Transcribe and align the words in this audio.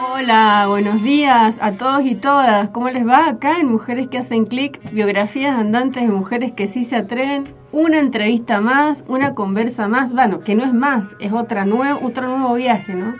Hola, 0.00 0.66
buenos 0.68 1.02
días 1.02 1.58
a 1.60 1.72
todos 1.72 2.06
y 2.06 2.14
todas. 2.14 2.68
¿Cómo 2.68 2.88
les 2.88 3.04
va 3.04 3.28
acá 3.28 3.58
en 3.58 3.66
Mujeres 3.66 4.06
que 4.06 4.18
hacen 4.18 4.44
clic? 4.44 4.78
Biografías 4.92 5.58
andantes 5.58 6.04
de 6.04 6.08
mujeres 6.14 6.52
que 6.52 6.68
sí 6.68 6.84
se 6.84 6.94
atreven. 6.94 7.42
Una 7.72 7.98
entrevista 7.98 8.60
más, 8.60 9.02
una 9.08 9.34
conversa 9.34 9.88
más. 9.88 10.12
Bueno, 10.12 10.38
que 10.38 10.54
no 10.54 10.62
es 10.62 10.72
más, 10.72 11.16
es 11.18 11.32
otra 11.32 11.64
nuevo, 11.64 11.98
otro 12.06 12.28
nuevo 12.28 12.54
viaje, 12.54 12.94
¿no? 12.94 13.16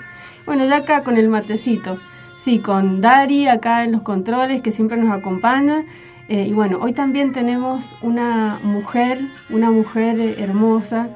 Bueno, 0.47 0.67
ya 0.67 0.77
acá 0.77 1.03
con 1.03 1.17
el 1.17 1.29
matecito. 1.29 1.99
Sí, 2.37 2.61
con 2.61 3.01
Dari 3.01 3.49
acá 3.49 3.83
en 3.83 3.91
los 3.91 4.03
controles 4.03 4.63
que 4.63 4.71
siempre 4.71 4.99
nos 4.99 5.11
acompaña. 5.11 5.85
Eh, 6.29 6.47
y 6.49 6.53
bueno, 6.53 6.79
hoy 6.81 6.93
también 6.93 7.33
tenemos 7.33 7.97
una 8.03 8.61
mujer, 8.63 9.19
una 9.51 9.73
mujer 9.73 10.21
hermosa 10.39 11.09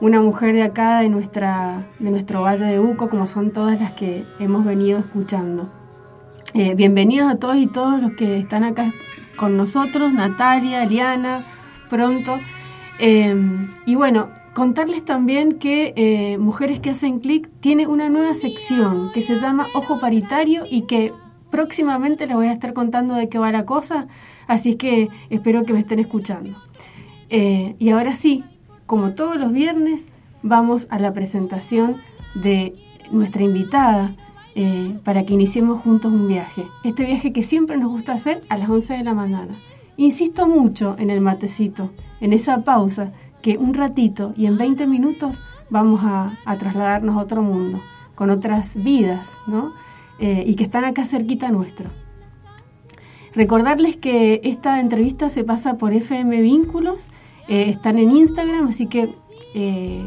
una 0.00 0.20
mujer 0.22 0.54
de 0.54 0.62
acá, 0.62 1.00
de, 1.00 1.08
nuestra, 1.08 1.86
de 1.98 2.10
nuestro 2.10 2.42
Valle 2.42 2.64
de 2.64 2.80
Uco, 2.80 3.08
como 3.08 3.26
son 3.26 3.52
todas 3.52 3.78
las 3.78 3.92
que 3.92 4.24
hemos 4.38 4.64
venido 4.64 4.98
escuchando. 4.98 5.70
Eh, 6.54 6.74
bienvenidos 6.74 7.30
a 7.30 7.36
todos 7.36 7.56
y 7.56 7.66
todos 7.66 8.00
los 8.00 8.12
que 8.12 8.38
están 8.38 8.64
acá 8.64 8.92
con 9.36 9.56
nosotros, 9.56 10.12
Natalia, 10.14 10.84
Eliana, 10.84 11.44
pronto. 11.90 12.38
Eh, 12.98 13.36
y 13.84 13.94
bueno, 13.94 14.30
contarles 14.54 15.04
también 15.04 15.58
que 15.58 15.92
eh, 15.96 16.38
Mujeres 16.38 16.80
que 16.80 16.90
hacen 16.90 17.20
clic 17.20 17.48
tiene 17.60 17.86
una 17.86 18.08
nueva 18.08 18.34
sección 18.34 19.10
que 19.12 19.20
se 19.20 19.36
llama 19.36 19.66
Ojo 19.74 20.00
Paritario 20.00 20.64
y 20.68 20.82
que 20.82 21.12
próximamente 21.50 22.26
les 22.26 22.36
voy 22.36 22.46
a 22.46 22.52
estar 22.52 22.72
contando 22.72 23.14
de 23.14 23.28
qué 23.28 23.38
va 23.38 23.52
la 23.52 23.66
cosa, 23.66 24.06
así 24.46 24.76
que 24.76 25.08
espero 25.28 25.64
que 25.64 25.74
me 25.74 25.80
estén 25.80 25.98
escuchando. 25.98 26.56
y 27.28 27.90
ahora 27.90 28.14
sí, 28.14 28.44
como 28.90 29.12
todos 29.12 29.36
los 29.36 29.52
viernes, 29.52 30.06
vamos 30.42 30.88
a 30.90 30.98
la 30.98 31.12
presentación 31.12 31.98
de 32.34 32.74
nuestra 33.12 33.44
invitada 33.44 34.16
eh, 34.56 34.98
para 35.04 35.24
que 35.24 35.32
iniciemos 35.32 35.80
juntos 35.80 36.12
un 36.12 36.26
viaje. 36.26 36.66
Este 36.82 37.04
viaje 37.04 37.32
que 37.32 37.44
siempre 37.44 37.76
nos 37.76 37.88
gusta 37.88 38.14
hacer 38.14 38.40
a 38.48 38.58
las 38.58 38.68
11 38.68 38.94
de 38.94 39.04
la 39.04 39.14
mañana. 39.14 39.54
Insisto 39.96 40.48
mucho 40.48 40.96
en 40.98 41.10
el 41.10 41.20
matecito, 41.20 41.92
en 42.20 42.32
esa 42.32 42.64
pausa 42.64 43.12
que 43.42 43.58
un 43.58 43.74
ratito 43.74 44.34
y 44.36 44.46
en 44.46 44.58
20 44.58 44.88
minutos 44.88 45.40
vamos 45.70 46.00
a, 46.02 46.36
trasladarnos 46.58 47.16
a 47.16 47.20
otro 47.20 47.42
mundo, 47.42 47.80
con 48.16 48.28
otras 48.28 48.74
vidas, 48.74 49.38
¿no? 49.46 49.72
Eh, 50.18 50.42
y 50.44 50.56
que 50.56 50.64
están 50.64 50.84
acá 50.84 51.04
cerquita 51.04 51.52
nuestro. 51.52 51.90
Recordarles 53.36 53.96
que 53.96 54.40
esta 54.42 54.80
entrevista 54.80 55.30
se 55.30 55.44
pasa 55.44 55.76
por 55.76 55.92
FM 55.92 56.42
Vínculos 56.42 57.06
eh, 57.48 57.68
están 57.68 57.98
en 57.98 58.10
Instagram, 58.10 58.68
así 58.68 58.86
que 58.86 59.14
eh, 59.54 60.06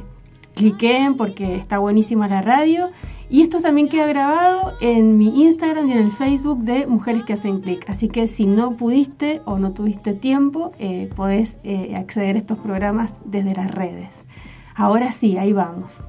cliquen 0.55 1.15
porque 1.17 1.55
está 1.55 1.79
buenísima 1.79 2.27
la 2.27 2.41
radio. 2.41 2.89
Y 3.29 3.41
esto 3.41 3.61
también 3.61 3.89
queda 3.89 4.05
grabado 4.05 4.73
en 4.79 5.17
mi 5.17 5.43
Instagram 5.43 5.89
y 5.89 5.93
en 5.93 5.97
el 5.99 6.11
Facebook 6.11 6.59
de 6.59 6.85
Mujeres 6.85 7.23
que 7.23 7.33
hacen 7.33 7.61
clic. 7.61 7.89
Así 7.89 8.07
que 8.07 8.27
si 8.27 8.45
no 8.45 8.77
pudiste 8.77 9.41
o 9.45 9.57
no 9.57 9.71
tuviste 9.73 10.13
tiempo, 10.13 10.71
eh, 10.77 11.09
podés 11.15 11.57
eh, 11.63 11.95
acceder 11.95 12.35
a 12.35 12.39
estos 12.39 12.59
programas 12.59 13.15
desde 13.25 13.55
las 13.55 13.71
redes. 13.71 14.25
Ahora 14.75 15.11
sí, 15.11 15.37
ahí 15.37 15.53
vamos. 15.53 16.03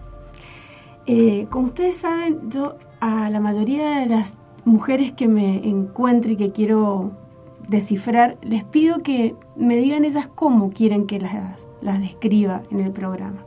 como 1.51 1.67
ustedes 1.67 1.97
saben, 1.97 2.51
yo 2.51 2.77
a 3.01 3.31
la 3.31 3.41
mayoría 3.41 4.01
de 4.01 4.07
las 4.07 4.37
mujeres 4.65 5.13
que 5.13 5.29
me 5.29 5.69
encuentro 5.69 6.33
y 6.33 6.37
que 6.37 6.53
quiero 6.53 7.24
descifrar, 7.69 8.39
les 8.43 8.65
pido 8.65 9.03
que 9.03 9.37
me 9.57 9.77
digan 9.77 10.05
ellas 10.05 10.29
cómo 10.35 10.71
quieren 10.71 11.07
que 11.07 11.21
las, 11.21 11.67
las 11.81 12.01
describa 12.01 12.63
en 12.71 12.81
el 12.81 12.93
programa. 12.93 13.45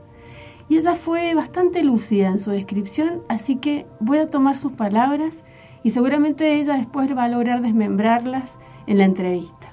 Y 0.69 0.77
ella 0.77 0.95
fue 0.95 1.33
bastante 1.33 1.83
lúcida 1.83 2.27
en 2.27 2.39
su 2.39 2.51
descripción, 2.51 3.21
así 3.29 3.55
que 3.55 3.85
voy 3.99 4.17
a 4.17 4.29
tomar 4.29 4.57
sus 4.57 4.73
palabras 4.73 5.43
y 5.83 5.91
seguramente 5.91 6.55
ella 6.55 6.73
después 6.73 7.15
va 7.15 7.23
a 7.23 7.29
lograr 7.29 7.61
desmembrarlas 7.61 8.57
en 8.85 8.97
la 8.97 9.05
entrevista. 9.05 9.69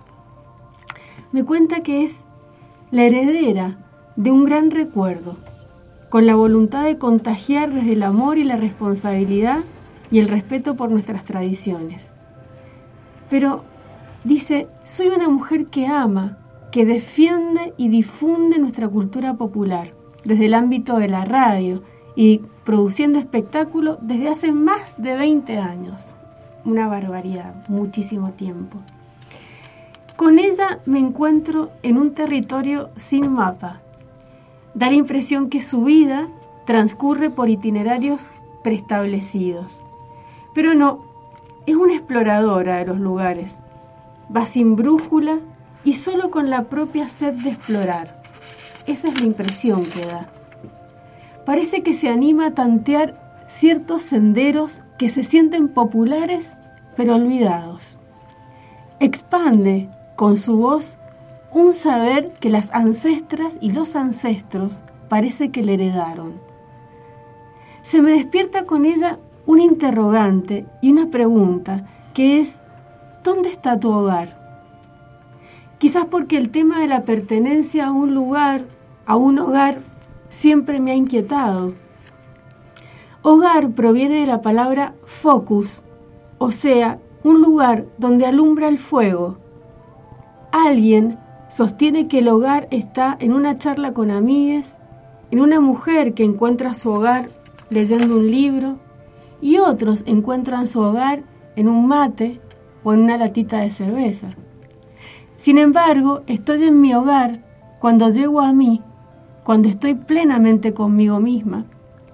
Me 1.32 1.44
cuenta 1.44 1.82
que 1.82 2.04
es 2.04 2.26
la 2.92 3.02
heredera 3.02 3.78
de 4.14 4.30
un 4.30 4.44
gran 4.44 4.70
recuerdo, 4.70 5.36
con 6.08 6.26
la 6.26 6.36
voluntad 6.36 6.84
de 6.84 6.96
contagiar 6.98 7.72
desde 7.72 7.94
el 7.94 8.04
amor 8.04 8.38
y 8.38 8.44
la 8.44 8.56
responsabilidad 8.56 9.64
y 10.12 10.20
el 10.20 10.28
respeto 10.28 10.76
por 10.76 10.92
nuestras 10.92 11.24
tradiciones. 11.24 12.12
Pero 13.28 13.64
Dice, 14.24 14.68
soy 14.84 15.08
una 15.08 15.28
mujer 15.28 15.66
que 15.66 15.86
ama, 15.86 16.38
que 16.72 16.86
defiende 16.86 17.74
y 17.76 17.88
difunde 17.88 18.58
nuestra 18.58 18.88
cultura 18.88 19.34
popular 19.34 19.92
desde 20.24 20.46
el 20.46 20.54
ámbito 20.54 20.98
de 20.98 21.08
la 21.08 21.26
radio 21.26 21.82
y 22.16 22.40
produciendo 22.64 23.18
espectáculos 23.18 23.98
desde 24.00 24.28
hace 24.28 24.50
más 24.50 25.00
de 25.00 25.14
20 25.14 25.58
años. 25.58 26.14
Una 26.64 26.88
barbaridad, 26.88 27.54
muchísimo 27.68 28.32
tiempo. 28.32 28.78
Con 30.16 30.38
ella 30.38 30.78
me 30.86 30.98
encuentro 30.98 31.70
en 31.82 31.98
un 31.98 32.14
territorio 32.14 32.88
sin 32.96 33.30
mapa. 33.30 33.80
Da 34.72 34.88
la 34.88 34.94
impresión 34.94 35.50
que 35.50 35.60
su 35.60 35.84
vida 35.84 36.28
transcurre 36.64 37.28
por 37.28 37.50
itinerarios 37.50 38.30
preestablecidos. 38.62 39.84
Pero 40.54 40.72
no, 40.72 41.04
es 41.66 41.76
una 41.76 41.94
exploradora 41.94 42.76
de 42.78 42.86
los 42.86 42.98
lugares, 42.98 43.56
va 44.34 44.46
sin 44.46 44.76
brújula 44.76 45.40
y 45.84 45.94
solo 45.94 46.30
con 46.30 46.50
la 46.50 46.64
propia 46.64 47.08
sed 47.08 47.34
de 47.34 47.50
explorar. 47.50 48.22
Esa 48.86 49.08
es 49.08 49.20
la 49.20 49.26
impresión 49.26 49.84
que 49.84 50.04
da. 50.06 50.28
Parece 51.44 51.82
que 51.82 51.94
se 51.94 52.08
anima 52.08 52.46
a 52.46 52.54
tantear 52.54 53.44
ciertos 53.48 54.02
senderos 54.02 54.80
que 54.98 55.08
se 55.08 55.24
sienten 55.24 55.68
populares 55.68 56.56
pero 56.96 57.16
olvidados. 57.16 57.98
Expande 59.00 59.88
con 60.16 60.36
su 60.36 60.56
voz 60.56 60.98
un 61.52 61.74
saber 61.74 62.32
que 62.40 62.50
las 62.50 62.72
ancestras 62.72 63.58
y 63.60 63.70
los 63.70 63.96
ancestros 63.96 64.82
parece 65.08 65.50
que 65.50 65.62
le 65.62 65.74
heredaron. 65.74 66.40
Se 67.82 68.00
me 68.00 68.12
despierta 68.12 68.64
con 68.64 68.86
ella 68.86 69.18
un 69.46 69.60
interrogante 69.60 70.66
y 70.80 70.90
una 70.90 71.10
pregunta 71.10 71.86
que 72.14 72.40
es 72.40 72.60
¿dónde 73.24 73.48
está 73.48 73.80
tu 73.80 73.90
hogar? 73.90 74.38
Quizás 75.78 76.04
porque 76.04 76.36
el 76.36 76.50
tema 76.50 76.78
de 76.78 76.86
la 76.86 77.02
pertenencia 77.02 77.86
a 77.86 77.92
un 77.92 78.14
lugar, 78.14 78.60
a 79.06 79.16
un 79.16 79.38
hogar, 79.38 79.78
siempre 80.28 80.78
me 80.78 80.92
ha 80.92 80.94
inquietado. 80.94 81.72
Hogar 83.22 83.70
proviene 83.70 84.20
de 84.20 84.26
la 84.26 84.42
palabra 84.42 84.94
focus, 85.04 85.82
o 86.38 86.50
sea, 86.50 87.00
un 87.24 87.40
lugar 87.40 87.86
donde 87.96 88.26
alumbra 88.26 88.68
el 88.68 88.78
fuego. 88.78 89.38
Alguien 90.52 91.18
sostiene 91.48 92.06
que 92.06 92.18
el 92.18 92.28
hogar 92.28 92.68
está 92.70 93.16
en 93.18 93.32
una 93.32 93.58
charla 93.58 93.94
con 93.94 94.10
amigues, 94.10 94.76
en 95.30 95.40
una 95.40 95.60
mujer 95.60 96.12
que 96.12 96.24
encuentra 96.24 96.74
su 96.74 96.90
hogar 96.90 97.30
leyendo 97.70 98.18
un 98.18 98.30
libro, 98.30 98.76
y 99.40 99.58
otros 99.58 100.04
encuentran 100.06 100.66
su 100.66 100.80
hogar 100.80 101.22
en 101.56 101.68
un 101.68 101.86
mate, 101.86 102.40
o 102.84 102.92
en 102.92 103.00
una 103.00 103.16
latita 103.16 103.60
de 103.60 103.70
cerveza. 103.70 104.34
Sin 105.36 105.58
embargo, 105.58 106.22
estoy 106.26 106.62
en 106.64 106.80
mi 106.80 106.94
hogar 106.94 107.42
cuando 107.80 108.08
llego 108.08 108.40
a 108.40 108.52
mí, 108.52 108.82
cuando 109.42 109.68
estoy 109.68 109.94
plenamente 109.94 110.72
conmigo 110.72 111.20
misma, 111.20 111.66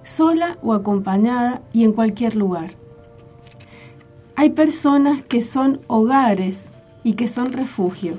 sola 0.03 0.57
o 0.63 0.73
acompañada 0.73 1.61
y 1.71 1.83
en 1.83 1.93
cualquier 1.93 2.35
lugar. 2.35 2.71
Hay 4.35 4.49
personas 4.49 5.23
que 5.23 5.43
son 5.43 5.81
hogares 5.87 6.69
y 7.03 7.13
que 7.13 7.27
son 7.27 7.51
refugio. 7.51 8.13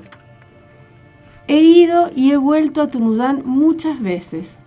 He 1.47 1.59
ido 1.59 2.09
y 2.15 2.31
he 2.31 2.37
vuelto 2.37 2.81
a 2.81 2.87
Tunudán 2.87 3.41
muchas 3.45 4.01
veces. 4.01 4.57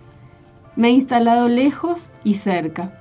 Me 0.75 0.89
he 0.89 0.91
instalado 0.91 1.47
lejos 1.47 2.11
y 2.23 2.35
cerca. 2.35 2.93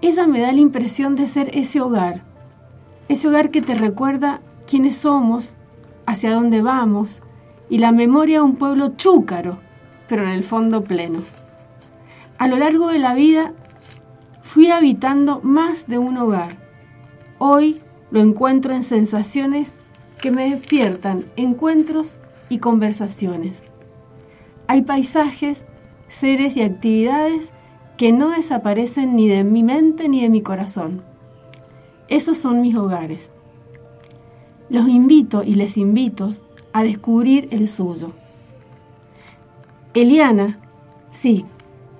Ella 0.00 0.26
me 0.26 0.40
da 0.40 0.52
la 0.52 0.60
impresión 0.60 1.14
de 1.14 1.26
ser 1.26 1.50
ese 1.56 1.80
hogar, 1.80 2.22
ese 3.08 3.28
hogar 3.28 3.50
que 3.50 3.62
te 3.62 3.74
recuerda 3.74 4.40
quiénes 4.66 4.96
somos, 4.96 5.56
hacia 6.06 6.32
dónde 6.32 6.62
vamos 6.62 7.22
y 7.68 7.78
la 7.78 7.92
memoria 7.92 8.38
de 8.38 8.44
un 8.44 8.56
pueblo 8.56 8.88
chúcaro, 8.90 9.58
pero 10.08 10.22
en 10.22 10.30
el 10.30 10.44
fondo 10.44 10.82
pleno. 10.82 11.20
A 12.38 12.48
lo 12.48 12.56
largo 12.56 12.88
de 12.88 12.98
la 12.98 13.14
vida 13.14 13.52
fui 14.42 14.70
habitando 14.70 15.40
más 15.42 15.86
de 15.86 15.98
un 15.98 16.16
hogar. 16.16 16.56
Hoy 17.38 17.80
lo 18.10 18.20
encuentro 18.20 18.72
en 18.72 18.84
sensaciones 18.84 19.74
que 20.20 20.30
me 20.30 20.50
despiertan, 20.50 21.24
encuentros 21.36 22.18
y 22.48 22.58
conversaciones. 22.58 23.64
Hay 24.66 24.82
paisajes, 24.82 25.66
seres 26.08 26.56
y 26.56 26.62
actividades 26.62 27.52
que 27.96 28.12
no 28.12 28.30
desaparecen 28.30 29.16
ni 29.16 29.28
de 29.28 29.44
mi 29.44 29.62
mente 29.62 30.08
ni 30.08 30.22
de 30.22 30.28
mi 30.28 30.40
corazón. 30.40 31.02
Esos 32.08 32.38
son 32.38 32.62
mis 32.62 32.74
hogares. 32.74 33.32
Los 34.70 34.88
invito 34.88 35.42
y 35.42 35.54
les 35.54 35.76
invito 35.76 36.30
a 36.72 36.82
descubrir 36.82 37.48
el 37.50 37.68
suyo. 37.68 38.12
Eliana, 39.94 40.58
sí, 41.10 41.44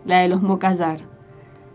la 0.05 0.21
de 0.21 0.29
los 0.29 0.41
Mocallar, 0.43 1.01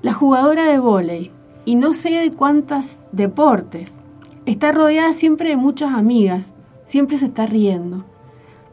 la 0.02 0.14
jugadora 0.14 0.66
de 0.66 0.80
vóley, 0.80 1.32
y 1.66 1.76
no 1.76 1.94
sé 1.94 2.10
de 2.10 2.32
cuántos 2.32 2.98
deportes. 3.12 3.96
Está 4.46 4.72
rodeada 4.72 5.14
siempre 5.14 5.50
de 5.50 5.56
muchas 5.56 5.94
amigas, 5.94 6.54
siempre 6.86 7.18
se 7.18 7.28
está 7.28 7.46
riendo. 7.46 8.04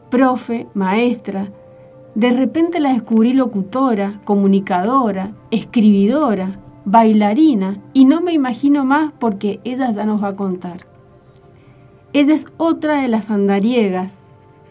Profe, 0.09 0.67
maestra, 0.73 1.49
de 2.15 2.31
repente 2.31 2.79
la 2.79 2.93
descubrí 2.93 3.33
locutora, 3.33 4.19
comunicadora, 4.25 5.31
escribidora, 5.51 6.59
bailarina 6.85 7.79
y 7.93 8.05
no 8.05 8.21
me 8.21 8.33
imagino 8.33 8.85
más 8.85 9.11
porque 9.19 9.59
ella 9.63 9.91
ya 9.91 10.05
nos 10.05 10.23
va 10.23 10.29
a 10.29 10.35
contar. 10.35 10.87
Ella 12.13 12.33
es 12.33 12.47
otra 12.57 13.01
de 13.01 13.07
las 13.07 13.29
andariegas 13.29 14.15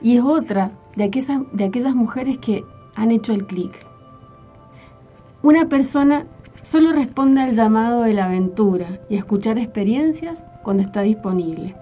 y 0.03 0.17
es 0.17 0.23
otra 0.23 0.73
de 0.97 1.05
aquellas, 1.05 1.41
de 1.53 1.65
aquellas 1.65 1.95
mujeres 1.95 2.39
que 2.39 2.65
han 2.95 3.11
hecho 3.11 3.33
el 3.33 3.47
clic. 3.47 3.73
Una 5.43 5.69
persona 5.69 6.27
solo 6.63 6.93
responde 6.93 7.41
al 7.41 7.55
llamado 7.55 8.03
de 8.03 8.13
la 8.13 8.27
aventura 8.27 9.01
y 9.09 9.17
a 9.17 9.19
escuchar 9.19 9.59
experiencias 9.59 10.45
cuando 10.63 10.83
está 10.83 11.01
disponible. 11.03 11.75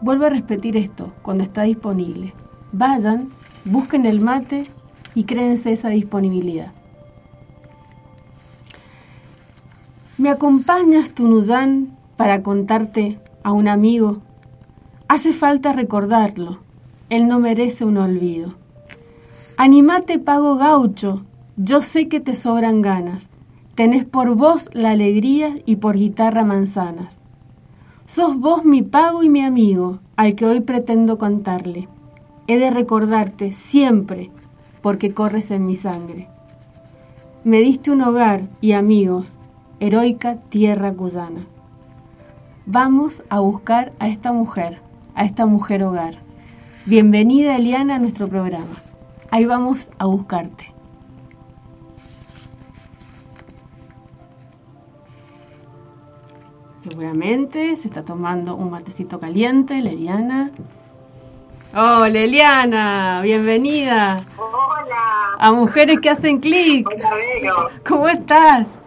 Vuelvo 0.00 0.24
a 0.24 0.30
repetir 0.30 0.76
esto, 0.76 1.12
cuando 1.22 1.44
está 1.44 1.62
disponible. 1.62 2.34
Vayan, 2.72 3.28
busquen 3.64 4.06
el 4.06 4.20
mate 4.20 4.66
y 5.14 5.24
créense 5.24 5.70
esa 5.70 5.90
disponibilidad. 5.90 6.72
¿Me 10.22 10.30
acompañas, 10.30 11.14
Tunuyán, 11.14 11.98
para 12.14 12.44
contarte 12.44 13.18
a 13.42 13.50
un 13.50 13.66
amigo? 13.66 14.18
Hace 15.08 15.32
falta 15.32 15.72
recordarlo, 15.72 16.60
él 17.10 17.26
no 17.26 17.40
merece 17.40 17.84
un 17.84 17.96
olvido. 17.96 18.54
Animate, 19.58 20.20
pago 20.20 20.54
gaucho, 20.54 21.24
yo 21.56 21.82
sé 21.82 22.06
que 22.06 22.20
te 22.20 22.36
sobran 22.36 22.82
ganas. 22.82 23.30
Tenés 23.74 24.04
por 24.04 24.36
vos 24.36 24.70
la 24.74 24.92
alegría 24.92 25.58
y 25.66 25.74
por 25.74 25.96
guitarra 25.96 26.44
manzanas. 26.44 27.18
Sos 28.06 28.38
vos 28.38 28.64
mi 28.64 28.82
pago 28.82 29.24
y 29.24 29.28
mi 29.28 29.40
amigo, 29.40 29.98
al 30.14 30.36
que 30.36 30.46
hoy 30.46 30.60
pretendo 30.60 31.18
contarle. 31.18 31.88
He 32.46 32.58
de 32.58 32.70
recordarte 32.70 33.52
siempre, 33.52 34.30
porque 34.82 35.12
corres 35.12 35.50
en 35.50 35.66
mi 35.66 35.74
sangre. 35.74 36.28
Me 37.42 37.58
diste 37.58 37.90
un 37.90 38.02
hogar 38.02 38.42
y 38.60 38.70
amigos, 38.70 39.36
heroica 39.82 40.36
tierra 40.36 40.94
cuyana. 40.94 41.44
Vamos 42.66 43.24
a 43.28 43.40
buscar 43.40 43.92
a 43.98 44.06
esta 44.06 44.30
mujer, 44.30 44.80
a 45.16 45.24
esta 45.24 45.44
mujer 45.44 45.82
hogar. 45.82 46.14
Bienvenida 46.86 47.56
Eliana 47.56 47.96
a 47.96 47.98
nuestro 47.98 48.28
programa. 48.28 48.76
Ahí 49.32 49.44
vamos 49.44 49.90
a 49.98 50.06
buscarte. 50.06 50.72
Seguramente 56.80 57.76
se 57.76 57.88
está 57.88 58.04
tomando 58.04 58.54
un 58.54 58.70
matecito 58.70 59.18
caliente, 59.18 59.80
Leliana. 59.80 60.52
Hola, 61.74 62.20
Eliana, 62.20 63.20
bienvenida. 63.20 64.18
Hola. 64.36 65.36
A 65.40 65.50
Mujeres 65.50 65.98
que 65.98 66.10
hacen 66.10 66.38
clic. 66.38 66.86
Hola, 66.86 67.10
Vero. 67.14 67.70
¿Cómo 67.84 68.06
estás? 68.06 68.81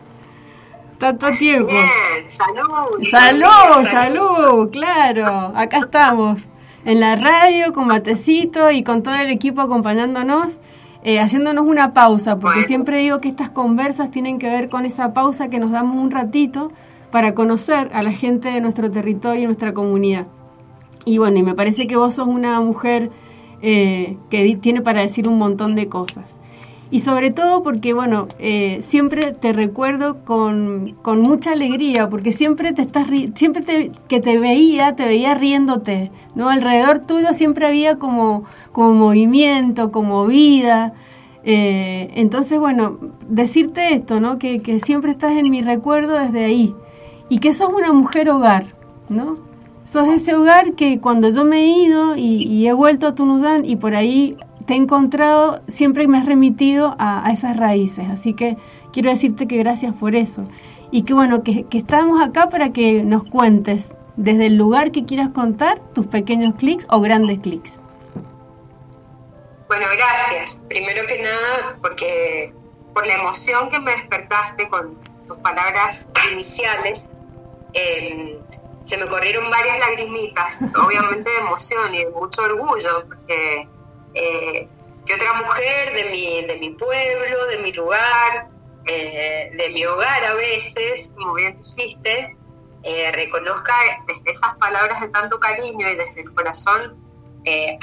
Tanto 0.98 1.32
tiempo. 1.32 1.72
Bien, 1.72 2.30
salud. 2.30 3.04
Salud, 3.10 3.88
salud, 3.92 4.70
claro. 4.72 5.54
Acá 5.56 5.80
estamos 5.80 6.48
en 6.86 7.00
la 7.00 7.16
radio 7.16 7.74
con 7.74 7.88
matecito 7.88 8.72
y 8.72 8.84
con 8.84 9.04
todo 9.04 9.16
el 9.16 9.30
equipo 9.30 9.62
acompañándonos, 9.62 10.60
eh, 11.04 11.20
haciéndonos 11.20 11.66
una 11.66 11.94
pausa, 11.94 12.40
porque 12.40 12.64
siempre 12.64 13.00
digo 13.00 13.20
que 13.20 13.28
estas 13.28 13.50
conversas 13.50 14.12
tienen 14.12 14.40
que 14.40 14.48
ver 14.48 14.70
con 14.70 14.86
esa 14.86 15.14
pausa 15.14 15.50
que 15.50 15.60
nos 15.60 15.72
damos 15.72 15.98
un 15.98 16.12
ratito 16.12 16.72
para 17.12 17.34
conocer 17.34 17.90
a 17.94 18.04
la 18.04 18.12
gente 18.12 18.50
de 18.50 18.62
nuestro 18.62 18.90
territorio 18.90 19.44
y 19.44 19.46
nuestra 19.46 19.74
comunidad. 19.74 20.28
Y 21.06 21.18
bueno, 21.18 21.38
y 21.38 21.44
me 21.44 21.54
parece 21.54 21.88
que 21.88 21.98
vos 21.98 22.16
sos 22.16 22.28
una 22.28 22.60
mujer 22.62 23.12
eh, 23.62 24.18
que 24.30 24.56
tiene 24.58 24.82
para 24.82 25.02
decir 25.02 25.28
un 25.28 25.38
montón 25.38 25.76
de 25.76 25.88
cosas. 25.88 26.40
Y 26.96 27.00
sobre 27.00 27.30
todo 27.30 27.62
porque, 27.62 27.92
bueno, 27.92 28.30
eh, 28.40 28.80
siempre 28.82 29.34
te 29.34 29.52
recuerdo 29.52 30.24
con, 30.24 30.96
con, 31.02 31.20
mucha 31.20 31.52
alegría, 31.52 32.08
porque 32.08 32.32
siempre 32.32 32.72
te 32.72 32.84
estás 32.84 33.08
siempre 33.34 33.64
te, 33.64 33.92
que 34.08 34.22
te 34.22 34.40
veía, 34.40 34.96
te 34.96 35.04
veía 35.04 35.34
riéndote, 35.34 36.10
¿no? 36.36 36.48
Alrededor 36.48 37.00
tuyo 37.00 37.34
siempre 37.34 37.66
había 37.66 37.98
como, 37.98 38.46
como 38.72 38.94
movimiento, 38.94 39.92
como 39.92 40.26
vida. 40.26 40.94
Eh, 41.44 42.12
entonces, 42.16 42.62
bueno, 42.62 42.98
decirte 43.28 43.94
esto, 43.94 44.22
¿no? 44.22 44.40
Que, 44.40 44.62
que 44.62 44.80
siempre 44.80 45.12
estás 45.12 45.34
en 45.34 45.50
mi 45.50 45.62
recuerdo 45.62 46.18
desde 46.18 46.46
ahí. 46.46 46.74
Y 47.28 47.40
que 47.40 47.54
sos 47.54 47.74
una 47.74 47.92
mujer 47.92 48.30
hogar, 48.30 48.68
¿no? 49.10 49.38
Sos 49.86 50.08
ese 50.08 50.34
hogar 50.34 50.74
que 50.74 51.00
cuando 51.00 51.30
yo 51.30 51.46
me 51.46 51.58
he 51.58 51.86
ido 51.86 52.16
y, 52.16 52.66
he 52.68 52.74
vuelto 52.74 53.06
a 53.06 53.16
Tunuyán 53.16 53.66
y 53.66 53.76
por 53.76 53.96
ahí 53.96 54.36
te 54.66 54.74
he 54.74 54.78
encontrado, 54.78 55.62
siempre 55.68 56.08
me 56.08 56.18
has 56.18 56.26
remitido 56.26 56.96
a, 57.00 57.30
esas 57.32 57.58
raíces. 57.58 58.06
Así 58.10 58.34
que 58.34 58.58
quiero 58.92 59.10
decirte 59.10 59.48
que 59.48 59.58
gracias 59.58 59.94
por 59.94 60.16
eso. 60.16 60.48
Y 60.92 61.04
que 61.04 61.14
bueno, 61.14 61.44
que, 61.44 61.66
estamos 61.72 62.22
acá 62.22 62.50
para 62.50 62.72
que 62.72 63.04
nos 63.04 63.24
cuentes 63.24 63.92
desde 64.16 64.48
el 64.48 64.56
lugar 64.56 64.92
que 64.92 65.06
quieras 65.06 65.30
contar 65.30 65.80
tus 65.94 66.08
pequeños 66.08 66.56
clics 66.56 66.88
o 66.90 67.02
grandes 67.02 67.40
clics. 67.40 67.80
Bueno, 69.68 69.86
gracias. 69.98 70.62
Primero 70.68 71.06
que 71.08 71.22
nada, 71.22 71.78
porque 71.82 72.54
por 72.94 73.06
la 73.06 73.16
emoción 73.16 73.70
que 73.70 73.80
me 73.80 73.92
despertaste 73.92 74.70
con 74.70 74.96
tus 75.28 75.38
palabras 75.38 76.08
iniciales, 76.32 77.10
eh, 77.74 78.40
se 78.86 78.98
me 78.98 79.08
corrieron 79.08 79.50
varias 79.50 79.80
lagrimitas, 79.80 80.60
obviamente 80.86 81.30
de 81.30 81.38
emoción 81.38 81.94
y 81.94 82.06
de 82.06 82.10
mucho 82.12 82.44
orgullo, 82.44 83.06
porque 83.08 83.68
eh, 84.16 84.68
que 85.06 85.14
otra 85.14 85.34
mujer 85.34 85.94
de 85.94 86.06
mi, 86.06 86.42
de 86.48 86.58
mi 86.58 86.72
pueblo, 86.72 87.46
de 87.48 87.58
mi 87.60 87.72
lugar, 87.74 88.50
eh, 88.88 89.52
de 89.54 89.70
mi 89.70 89.86
hogar 89.86 90.24
a 90.24 90.34
veces, 90.36 91.12
como 91.16 91.34
bien 91.34 91.58
dijiste, 91.58 92.36
eh, 92.84 93.12
reconozca 93.12 93.74
desde 94.08 94.32
esas 94.32 94.56
palabras 94.58 95.02
de 95.02 95.10
tanto 95.10 95.40
cariño 95.40 95.90
y 95.90 95.96
desde 95.96 96.22
el 96.22 96.34
corazón 96.34 97.04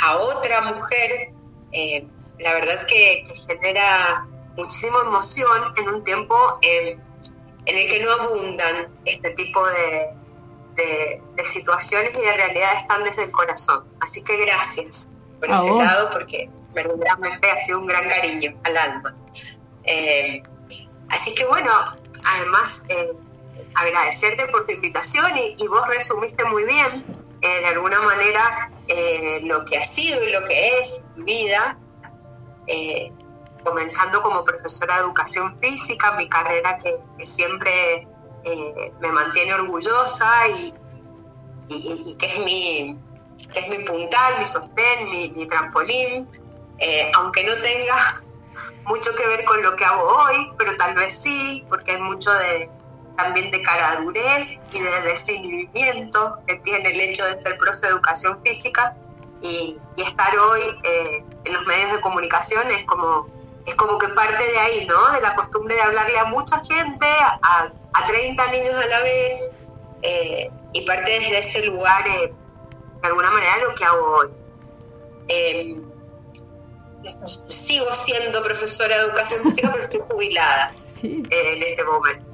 a 0.03 0.17
otra 0.17 0.61
mujer, 0.63 1.31
la 2.41 2.55
verdad 2.55 2.85
que, 2.87 3.23
que, 3.29 3.35
genera 3.47 4.27
muchísima 4.57 5.03
emoción 5.03 5.73
en 5.77 5.89
un 5.89 6.03
tiempo 6.03 6.35
en 6.63 6.99
el 7.67 7.89
que 7.89 8.01
no 8.05 8.11
abundan 8.11 8.89
este 9.05 9.31
tipo 9.31 9.65
de, 9.65 10.11
de, 10.75 11.45
situaciones 11.45 12.13
y 12.17 12.21
de 12.21 12.33
realidades 12.33 12.81
están 12.81 13.05
desde 13.05 13.25
el 13.25 13.31
corazón. 13.31 13.85
Así 14.01 14.25
que 14.25 14.37
gracias 14.37 15.11
por 15.43 15.51
ese 15.51 15.71
vos. 15.71 15.85
lado 15.85 16.11
porque 16.11 16.49
verdaderamente 16.73 17.51
ha 17.51 17.59
sido 17.59 17.81
un 17.81 17.87
gran 17.87 18.09
cariño 18.09 18.57
al 18.63 18.77
alma. 18.77 19.15
Eh, 19.85 20.43
así 21.09 21.35
que 21.35 21.45
bueno, 21.47 21.71
además 22.25 22.85
eh, 22.89 23.13
agradecerte 23.75 24.47
por 24.49 24.67
tu 24.67 24.73
invitación 24.73 25.37
y, 25.37 25.57
y, 25.59 25.67
vos 25.67 25.87
resumiste 25.89 26.45
muy 26.45 26.65
bien 26.65 27.05
eh, 27.41 27.61
de 27.61 27.67
alguna 27.67 28.01
manera 28.03 28.71
eh, 28.87 29.41
lo 29.43 29.65
que 29.65 29.79
ha 29.79 29.85
sido 29.85 30.23
y 30.23 30.31
lo 30.31 30.45
que 30.45 30.79
es 30.79 31.05
mi 31.17 31.25
vida, 31.25 31.77
comenzando 33.65 34.23
como 34.23 34.45
profesora 34.45 34.95
de 34.97 35.03
educación 35.03 35.59
física, 35.61 36.13
mi 36.13 36.29
carrera 36.29 36.79
que, 36.79 36.97
que 37.19 37.27
siempre 37.27 38.07
me 39.01 39.13
mantiene 39.13 39.55
orgullosa 39.55 40.49
y, 40.49 40.75
y, 41.69 42.03
y 42.11 42.15
que 42.15 42.27
es 42.27 42.39
mi, 42.41 42.99
que 43.49 43.61
es 43.61 43.69
mi 43.69 43.79
puntal, 43.85 44.39
mi 44.39 44.47
sostén, 44.47 45.11
mi, 45.11 45.31
mi 45.31 45.47
trampolín, 45.47 46.29
eh, 46.79 47.11
aunque 47.15 47.45
no 47.45 47.55
tenga 47.63 48.23
mucho 48.87 49.15
que 49.15 49.27
ver 49.27 49.45
con 49.45 49.63
lo 49.63 49.77
que 49.77 49.85
hago 49.85 50.03
hoy, 50.03 50.51
pero 50.59 50.77
tal 50.77 50.95
vez 50.95 51.21
sí, 51.21 51.65
porque 51.69 51.93
hay 51.93 52.01
mucho 52.01 52.33
de 52.33 52.71
también 53.17 53.51
de 53.51 53.63
caradurez 53.63 54.61
y 54.73 54.81
de 54.81 55.03
desinhibimiento 55.03 56.39
que 56.47 56.57
tiene 56.57 56.91
el 56.91 57.01
hecho 57.01 57.27
de 57.27 57.41
ser 57.43 57.59
profe 57.59 57.81
de 57.83 57.89
educación 57.89 58.41
física 58.43 58.97
y, 59.43 59.77
y 59.97 60.03
estar 60.03 60.37
hoy 60.37 60.61
eh, 60.83 61.25
en 61.45 61.53
los 61.53 61.67
medios 61.67 61.93
de 61.93 62.01
comunicación 62.01 62.71
es 62.71 62.85
como, 62.85 63.29
es 63.67 63.75
como 63.75 63.99
que 63.99 64.09
parte 64.09 64.43
de 64.43 64.59
ahí, 64.59 64.87
¿no? 64.87 65.11
De 65.13 65.21
la 65.21 65.35
costumbre 65.35 65.75
de 65.75 65.83
hablarle 65.83 66.19
a 66.19 66.25
mucha 66.25 66.59
gente, 66.65 67.07
a, 67.07 67.71
a 67.93 68.07
30 68.07 68.47
niños 68.47 68.75
a 68.77 68.87
la 68.87 69.01
vez, 69.01 69.53
eh, 70.03 70.51
y 70.73 70.87
parte 70.87 71.11
desde 71.13 71.39
ese 71.39 71.65
lugar 71.67 72.07
eh, 72.09 72.33
de 73.03 73.09
alguna 73.09 73.31
manera 73.31 73.59
lo 73.59 73.75
que 73.75 73.85
hago 73.85 74.17
hoy. 74.17 74.29
Eh, 75.29 75.77
sigo 77.25 77.93
siendo 77.93 78.43
profesora 78.43 78.97
de 78.97 79.05
educación 79.07 79.43
física, 79.43 79.71
pero 79.71 79.83
estoy 79.83 80.01
jubilada 80.09 80.73
sí. 81.01 81.23
eh, 81.31 81.53
en 81.57 81.63
este 81.63 81.85
momento. 81.85 82.33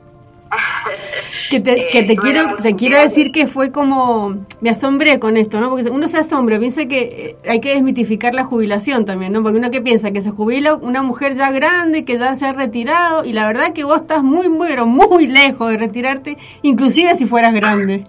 que 1.51 1.61
te, 1.61 1.89
que 1.89 2.05
te 2.05 2.17
quiero 2.17 2.57
te 2.57 2.75
quiero 2.75 2.99
decir 2.99 3.33
que 3.33 3.47
fue 3.47 3.71
como 3.71 4.47
me 4.63 4.71
asombré 4.71 5.19
con 5.19 5.37
esto 5.37 5.61
no 5.61 5.69
porque 5.69 5.91
uno 5.91 6.09
se 6.09 6.17
asombra 6.17 6.59
piensa 6.59 6.87
que 6.87 7.37
hay 7.47 7.61
que 7.61 7.75
desmitificar 7.75 8.35
la 8.35 8.45
jubilación 8.45 9.05
también 9.05 9.35
no 9.35 9.43
porque 9.43 9.59
uno 9.59 9.71
que 9.71 9.83
piensa 9.83 10.11
que 10.11 10.23
se 10.23 10.31
jubila 10.31 10.77
una 10.77 11.03
mujer 11.03 11.35
ya 11.35 11.51
grande 11.51 12.03
que 12.07 12.17
ya 12.17 12.35
se 12.35 12.47
ha 12.47 12.55
retirado 12.55 13.27
y 13.27 13.35
la 13.35 13.47
verdad 13.47 13.75
que 13.75 13.85
vos 13.85 14.01
estás 14.01 14.23
muy 14.23 14.49
muy 14.49 14.69
pero 14.69 14.87
muy 14.87 15.27
lejos 15.27 15.71
de 15.71 15.77
retirarte 15.77 16.39
inclusive 16.63 17.15
si 17.15 17.27
fueras 17.27 17.53
grande 17.53 18.05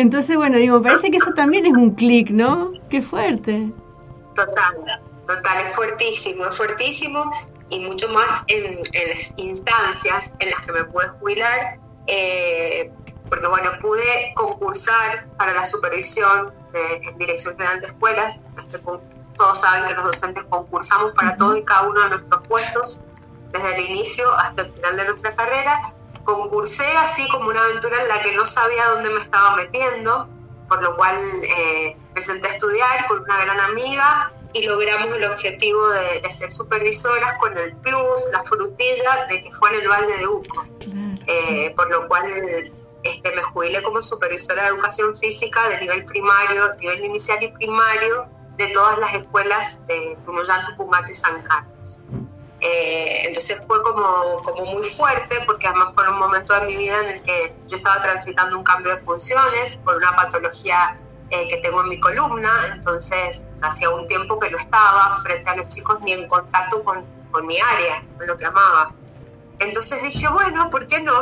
entonces 0.00 0.36
bueno 0.36 0.56
digo 0.56 0.82
parece 0.82 1.10
que 1.10 1.18
eso 1.18 1.32
también 1.32 1.66
es 1.66 1.72
un 1.72 1.90
clic 1.90 2.30
no 2.30 2.72
qué 2.88 3.02
fuerte 3.02 3.72
total 4.34 5.00
total 5.26 5.66
es 5.66 5.74
fuertísimo 5.74 6.46
es 6.46 6.56
fuertísimo 6.56 7.30
y 7.70 7.80
mucho 7.80 8.08
más 8.10 8.44
en, 8.48 8.78
las 8.78 9.34
instancias 9.36 10.34
en 10.38 10.50
las 10.50 10.60
que 10.60 10.72
me 10.72 10.84
pude 10.84 11.08
jubilar, 11.20 11.78
eh, 12.06 12.90
porque 13.28 13.46
bueno, 13.46 13.70
pude 13.80 14.32
concursar 14.34 15.26
para 15.36 15.52
la 15.52 15.64
supervisión 15.64 16.52
de, 16.72 16.96
en 17.08 17.18
Dirección 17.18 17.56
General 17.56 17.80
de 17.80 17.86
Escuelas. 17.88 18.40
Este, 18.58 18.78
todos 18.78 19.60
saben 19.60 19.86
que 19.86 19.94
los 19.94 20.04
docentes 20.04 20.44
concursamos 20.48 21.12
para 21.14 21.36
todos 21.36 21.58
y 21.58 21.62
cada 21.62 21.88
uno 21.88 22.00
de 22.00 22.08
nuestros 22.10 22.46
puestos, 22.48 23.02
desde 23.52 23.76
el 23.76 23.90
inicio 23.90 24.32
hasta 24.34 24.62
el 24.62 24.70
final 24.72 24.96
de 24.96 25.04
nuestra 25.04 25.32
carrera. 25.34 25.80
Concursé 26.28 26.84
así 26.98 27.26
como 27.30 27.48
una 27.48 27.62
aventura 27.62 28.02
en 28.02 28.08
la 28.08 28.20
que 28.20 28.36
no 28.36 28.44
sabía 28.44 28.90
dónde 28.90 29.08
me 29.08 29.18
estaba 29.18 29.56
metiendo, 29.56 30.28
por 30.68 30.82
lo 30.82 30.94
cual 30.94 31.16
eh, 31.42 31.96
me 32.14 32.20
senté 32.20 32.48
a 32.48 32.50
estudiar 32.50 33.06
con 33.08 33.22
una 33.22 33.40
gran 33.44 33.58
amiga 33.58 34.30
y 34.52 34.66
logramos 34.66 35.16
el 35.16 35.24
objetivo 35.24 35.88
de, 35.88 36.30
ser 36.30 36.50
supervisoras 36.50 37.38
con 37.38 37.56
el 37.56 37.74
plus, 37.76 38.28
la 38.30 38.42
frutilla 38.42 39.24
de 39.30 39.40
que 39.40 39.50
fue 39.52 39.70
en 39.70 39.80
el 39.80 39.88
Valle 39.88 40.18
de 40.18 40.26
Uco. 40.26 40.66
Eh, 41.26 41.72
por 41.74 41.90
lo 41.90 42.06
cual 42.08 42.26
este, 43.04 43.34
me 43.34 43.42
jubilé 43.42 43.82
como 43.82 44.02
supervisora 44.02 44.64
de 44.64 44.68
educación 44.68 45.16
física 45.16 45.66
de 45.70 45.80
nivel 45.80 46.04
primario, 46.04 46.74
nivel 46.74 47.06
inicial 47.06 47.42
y 47.42 47.48
primario 47.52 48.26
de 48.58 48.68
todas 48.68 48.98
las 48.98 49.14
escuelas 49.14 49.80
de 49.86 50.18
Tunuyán, 50.26 50.66
Tucumán 50.66 51.04
y 51.08 51.14
San 51.14 51.40
Carlos. 51.40 52.00
Eh, 52.60 53.22
entonces 53.26 53.62
fue 53.68 53.80
como, 53.82 54.42
como 54.42 54.64
muy 54.64 54.82
fuerte 54.82 55.38
porque 55.46 55.68
además 55.68 55.94
fue 55.94 56.08
un 56.08 56.18
momento 56.18 56.54
de 56.54 56.62
mi 56.62 56.76
vida 56.76 57.00
en 57.04 57.14
el 57.14 57.22
que 57.22 57.54
yo 57.68 57.76
estaba 57.76 58.02
transitando 58.02 58.58
un 58.58 58.64
cambio 58.64 58.96
de 58.96 59.00
funciones 59.00 59.76
por 59.76 59.96
una 59.96 60.16
patología 60.16 60.96
eh, 61.30 61.48
que 61.48 61.58
tengo 61.58 61.82
en 61.82 61.90
mi 61.90 62.00
columna, 62.00 62.72
entonces 62.74 63.46
hacía 63.62 63.90
un 63.90 64.08
tiempo 64.08 64.40
que 64.40 64.50
no 64.50 64.56
estaba 64.56 65.14
frente 65.22 65.50
a 65.50 65.56
los 65.56 65.68
chicos 65.68 66.00
ni 66.00 66.12
en 66.12 66.26
contacto 66.26 66.82
con, 66.82 67.04
con 67.30 67.46
mi 67.46 67.60
área, 67.60 68.02
con 68.16 68.26
lo 68.26 68.36
que 68.36 68.46
amaba. 68.46 68.92
Entonces 69.60 70.02
dije, 70.02 70.26
bueno, 70.28 70.68
¿por 70.70 70.86
qué 70.86 71.00
no? 71.00 71.20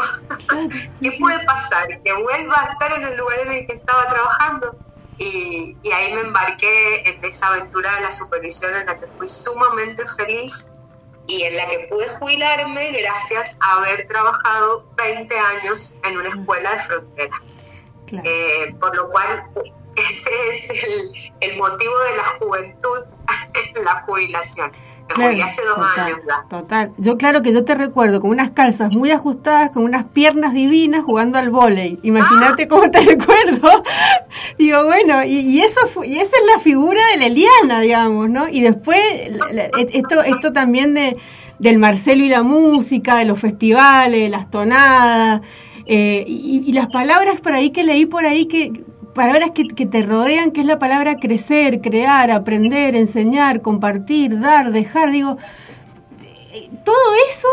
¿Qué 1.02 1.12
puede 1.18 1.44
pasar? 1.44 1.88
Que 2.02 2.12
vuelva 2.12 2.62
a 2.62 2.72
estar 2.72 2.92
en 2.92 3.04
el 3.04 3.16
lugar 3.16 3.40
en 3.40 3.52
el 3.52 3.66
que 3.66 3.72
estaba 3.74 4.06
trabajando. 4.08 4.76
Y, 5.18 5.76
y, 5.82 5.92
ahí 5.92 6.12
me 6.12 6.20
embarqué 6.20 7.08
en 7.08 7.24
esa 7.24 7.48
aventura 7.48 7.94
de 7.94 8.02
la 8.02 8.12
supervisión 8.12 8.76
en 8.76 8.84
la 8.84 8.96
que 8.96 9.06
fui 9.06 9.26
sumamente 9.26 10.06
feliz 10.06 10.68
y 11.26 11.42
en 11.42 11.56
la 11.56 11.66
que 11.68 11.80
pude 11.90 12.08
jubilarme 12.08 12.92
gracias 12.92 13.58
a 13.60 13.76
haber 13.76 14.06
trabajado 14.06 14.86
20 14.96 15.38
años 15.38 15.98
en 16.04 16.18
una 16.18 16.28
escuela 16.28 16.72
de 16.72 16.78
frontera. 16.78 17.42
Eh, 18.12 18.74
por 18.80 18.94
lo 18.96 19.10
cual 19.10 19.44
ese 19.96 20.30
es 20.50 20.84
el, 21.40 21.56
motivo 21.56 21.98
de 21.98 22.16
la 22.16 22.24
juventud 22.38 22.98
en 23.74 23.84
la 23.84 24.00
jubilación. 24.02 24.70
Hace 25.08 25.62
dos 25.64 25.78
años 25.96 26.18
Total. 26.50 26.92
Yo 26.98 27.16
claro 27.16 27.40
que 27.40 27.52
yo 27.52 27.64
te 27.64 27.74
recuerdo 27.74 28.20
con 28.20 28.30
unas 28.30 28.50
calzas 28.50 28.90
muy 28.90 29.10
ajustadas, 29.10 29.70
con 29.70 29.84
unas 29.84 30.04
piernas 30.04 30.52
divinas 30.52 31.04
jugando 31.04 31.38
al 31.38 31.50
vóley. 31.50 31.98
Imagínate 32.02 32.64
ah. 32.64 32.68
cómo 32.68 32.90
te 32.90 33.00
recuerdo. 33.02 33.82
Digo, 34.58 34.84
bueno, 34.84 35.24
y, 35.24 35.60
eso 35.60 35.80
y 36.04 36.18
esa 36.18 36.36
es 36.36 36.46
la 36.54 36.60
figura 36.60 37.00
de 37.12 37.18
la 37.18 37.26
Eliana, 37.26 37.80
digamos, 37.80 38.28
¿no? 38.28 38.48
Y 38.48 38.60
después 38.60 38.98
esto 39.92 40.22
esto 40.22 40.52
también 40.52 40.94
de 40.94 41.16
del 41.58 41.78
Marcelo 41.78 42.22
y 42.22 42.28
la 42.28 42.42
música, 42.42 43.16
de 43.16 43.24
los 43.24 43.38
festivales, 43.38 44.30
las 44.30 44.50
tonadas, 44.50 45.40
eh, 45.86 46.22
y, 46.26 46.64
y, 46.66 46.72
las 46.74 46.88
palabras 46.88 47.40
por 47.40 47.54
ahí 47.54 47.70
que 47.70 47.82
leí 47.82 48.04
por 48.04 48.26
ahí 48.26 48.46
que 48.46 48.84
palabras 49.16 49.50
que, 49.52 49.64
te 49.64 50.02
rodean, 50.02 50.52
que 50.52 50.60
es 50.60 50.66
la 50.66 50.78
palabra 50.78 51.16
crecer, 51.16 51.80
crear, 51.80 52.30
aprender, 52.30 52.94
enseñar, 52.94 53.62
compartir, 53.62 54.38
dar, 54.38 54.70
dejar. 54.70 55.10
Digo, 55.10 55.38
todo 56.84 57.14
eso, 57.28 57.48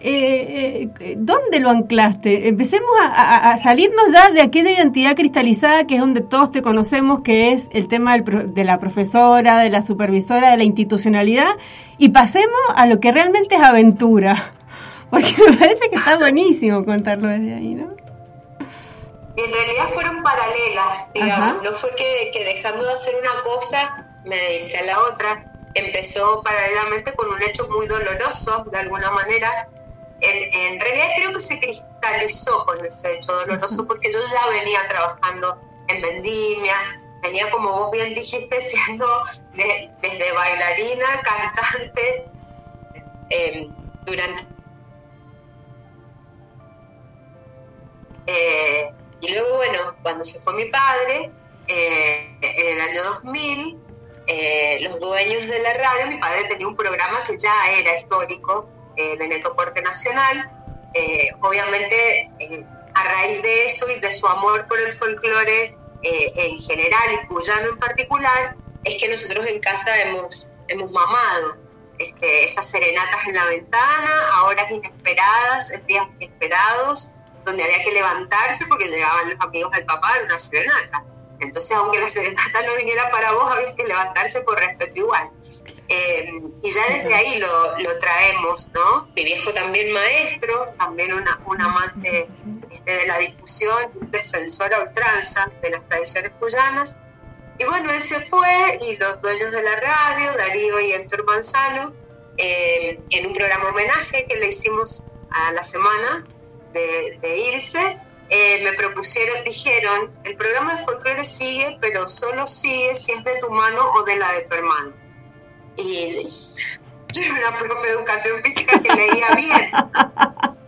eh, 0.00 0.90
eh, 1.00 1.14
¿dónde 1.18 1.58
lo 1.58 1.70
anclaste? 1.70 2.48
Empecemos 2.48 2.90
a, 3.00 3.56
salirnos 3.56 4.12
ya 4.12 4.30
de 4.30 4.42
aquella 4.42 4.70
identidad 4.70 5.16
cristalizada 5.16 5.86
que 5.86 5.94
es 5.94 6.00
donde 6.00 6.20
todos 6.20 6.52
te 6.52 6.62
conocemos, 6.62 7.22
que 7.22 7.52
es 7.52 7.68
el 7.72 7.88
tema 7.88 8.16
de 8.18 8.64
la 8.64 8.78
profesora, 8.78 9.58
de 9.58 9.70
la 9.70 9.82
supervisora, 9.82 10.50
de 10.50 10.58
la 10.58 10.64
institucionalidad, 10.64 11.50
y 11.98 12.10
pasemos 12.10 12.60
a 12.76 12.86
lo 12.86 13.00
que 13.00 13.10
realmente 13.10 13.56
es 13.56 13.60
aventura. 13.62 14.36
Porque 15.10 15.34
me 15.48 15.56
parece 15.56 15.88
que 15.88 15.96
está 15.96 16.18
buenísimo 16.18 16.84
contarlo 16.84 17.28
desde 17.28 17.54
ahí, 17.54 17.74
¿no? 17.74 17.95
Y 19.36 19.42
en 19.42 19.52
realidad 19.52 19.88
fueron 19.88 20.22
paralelas, 20.22 21.12
digamos, 21.12 21.62
no 21.62 21.72
fue 21.74 21.94
que, 21.94 22.42
dejando 22.42 22.84
de 22.86 22.92
hacer 22.92 23.16
una 23.16 23.42
cosa 23.42 24.06
me 24.24 24.36
dediqué 24.36 24.78
a 24.78 24.84
la 24.84 25.00
otra, 25.02 25.52
empezó 25.74 26.42
paralelamente 26.42 27.14
con 27.14 27.30
un 27.30 27.42
hecho 27.42 27.68
muy 27.68 27.86
doloroso, 27.86 28.64
de 28.70 28.78
alguna 28.78 29.10
manera. 29.10 29.68
En, 30.20 30.80
realidad 30.80 31.06
creo 31.18 31.32
que 31.34 31.40
se 31.40 31.60
cristalizó 31.60 32.64
con 32.64 32.84
ese 32.84 33.12
hecho 33.12 33.34
doloroso 33.34 33.86
porque 33.86 34.10
yo 34.10 34.18
ya 34.32 34.46
venía 34.48 34.86
trabajando 34.88 35.60
en 35.88 36.00
vendimias, 36.00 36.98
venía 37.22 37.50
como 37.50 37.70
vos 37.70 37.90
bien 37.92 38.14
dijiste 38.14 38.60
siendo 38.62 39.06
desde 39.52 40.32
bailarina, 40.32 41.22
cantante, 41.22 42.26
em, 43.28 43.70
durante... 44.06 44.46
Eh, 48.28 48.92
y 49.26 49.32
luego, 49.32 49.56
bueno, 49.56 49.94
cuando 50.02 50.24
se 50.24 50.38
fue 50.38 50.54
mi 50.54 50.66
padre, 50.66 51.30
eh, 51.68 52.38
en 52.40 52.66
el 52.68 52.80
año 52.80 53.04
2000, 53.04 53.78
eh, 54.28 54.78
los 54.82 55.00
dueños 55.00 55.46
de 55.46 55.60
la 55.60 55.74
radio, 55.74 56.06
mi 56.08 56.18
padre 56.18 56.44
tenía 56.44 56.66
un 56.66 56.76
programa 56.76 57.22
que 57.24 57.36
ya 57.38 57.54
era 57.78 57.96
histórico, 57.96 58.68
eh, 58.96 59.16
de 59.16 59.28
Netoporte 59.28 59.82
Nacional. 59.82 60.52
obviamente, 61.42 62.30
a 62.94 63.04
raíz 63.04 63.42
de 63.42 63.66
eso 63.66 63.86
y 63.90 64.00
de 64.00 64.10
su 64.10 64.26
amor 64.26 64.66
por 64.66 64.80
el 64.80 64.92
folclore 64.92 65.76
en 66.02 66.58
general 66.58 67.12
y 67.12 67.26
cuyano 67.26 67.68
en 67.68 67.78
particular, 67.78 68.56
es 68.82 68.94
que 68.96 69.08
nosotros 69.08 69.44
en 69.46 69.60
casa 69.60 70.00
hemos, 70.00 70.48
hemos 70.68 70.90
mamado 70.90 71.56
este, 71.98 72.44
esas 72.44 72.66
serenatas 72.70 73.26
en 73.26 73.34
la 73.34 73.44
ventana, 73.44 74.10
a 74.32 74.44
horas 74.44 74.70
inesperadas, 74.70 75.70
en 75.70 75.86
días 75.86 76.06
inesperados, 76.18 77.10
donde 77.46 77.62
había 77.62 77.82
que 77.82 77.92
levantarse 77.92 78.66
porque 78.66 78.88
llegaban 78.88 79.30
los 79.30 79.40
amigos 79.40 79.72
del 79.72 79.86
papá, 79.86 80.16
era 80.16 80.24
una 80.24 80.38
serenata. 80.38 81.04
Entonces, 81.38 81.76
aunque 81.76 82.00
la 82.00 82.08
serenata 82.08 82.62
no 82.62 82.76
viniera 82.76 83.10
para 83.10 83.32
vos, 83.32 83.50
había 83.50 83.74
que 83.74 83.84
levantarse 83.84 84.40
por 84.40 84.58
respeto 84.58 84.98
igual. 84.98 85.30
Eh, 85.88 86.42
y 86.62 86.72
ya 86.72 86.82
desde 86.88 87.14
ahí 87.14 87.38
lo, 87.38 87.78
lo, 87.78 87.98
traemos, 87.98 88.68
¿no? 88.74 89.08
Mi 89.14 89.24
viejo 89.24 89.54
también 89.54 89.92
maestro, 89.92 90.74
también 90.76 91.12
una, 91.12 91.40
un 91.46 91.60
amante 91.60 92.28
este, 92.68 92.92
de 92.92 93.06
la 93.06 93.18
difusión, 93.18 93.92
un 94.00 94.10
defensor 94.10 94.74
a 94.74 94.80
ultranza 94.80 95.48
de 95.62 95.70
las 95.70 95.86
tradiciones 95.88 96.32
cuyanas. 96.40 96.98
Y 97.58 97.64
bueno, 97.64 97.90
él 97.92 98.02
se 98.02 98.20
fue 98.20 98.78
y 98.88 98.96
los 98.96 99.22
dueños 99.22 99.52
de 99.52 99.62
la 99.62 99.76
radio, 99.76 100.32
Darío 100.36 100.80
y 100.80 100.92
Héctor 100.92 101.24
Manzano, 101.24 101.92
eh, 102.36 102.98
en 103.10 103.26
un 103.26 103.34
programa 103.34 103.68
homenaje 103.68 104.26
que 104.26 104.36
le 104.36 104.48
hicimos 104.48 105.04
a 105.30 105.52
la 105.52 105.62
semana, 105.62 106.24
de, 107.20 107.38
irse, 107.52 107.98
eh, 108.28 108.60
me 108.64 108.72
propusieron, 108.74 109.44
dijeron, 109.44 110.10
el 110.24 110.36
programa 110.36 110.74
de 110.74 110.84
folclore 110.84 111.24
sigue, 111.24 111.78
pero 111.80 112.06
solo 112.06 112.46
sigue 112.46 112.94
si 112.94 113.12
es 113.12 113.24
de 113.24 113.36
tu 113.40 113.50
mano 113.50 113.92
o 113.92 114.02
de 114.04 114.16
la 114.16 114.32
de 114.32 114.42
tu 114.42 114.54
hermano. 114.54 114.92
Y 115.76 116.26
yo 117.12 117.22
era 117.22 117.48
una 117.48 117.58
profe 117.58 117.86
de 117.86 117.92
educación 117.94 118.42
física 118.42 118.80
que 118.80 118.94
leía 118.94 119.28
bien, 119.36 119.70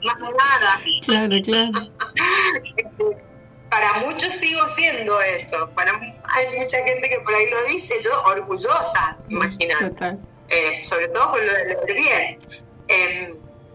más 0.04 0.20
nada. 0.20 0.80
Claro, 1.04 1.36
claro. 1.42 1.92
Para 3.70 3.92
muchos 4.00 4.32
sigo 4.32 4.66
siendo 4.66 5.20
eso. 5.20 5.68
Para 5.74 5.92
hay 6.24 6.58
mucha 6.58 6.78
gente 6.84 7.08
que 7.08 7.20
por 7.20 7.34
ahí 7.34 7.50
lo 7.50 7.62
dice, 7.64 7.94
yo 8.02 8.10
orgullosa, 8.24 9.18
imagínate. 9.28 10.16
Eh, 10.48 10.82
sobre 10.82 11.08
todo 11.08 11.32
con 11.32 11.46
lo 11.46 11.52
de 11.52 11.64
leer 11.66 11.94
bien. 11.94 12.38
Em, 12.88 13.34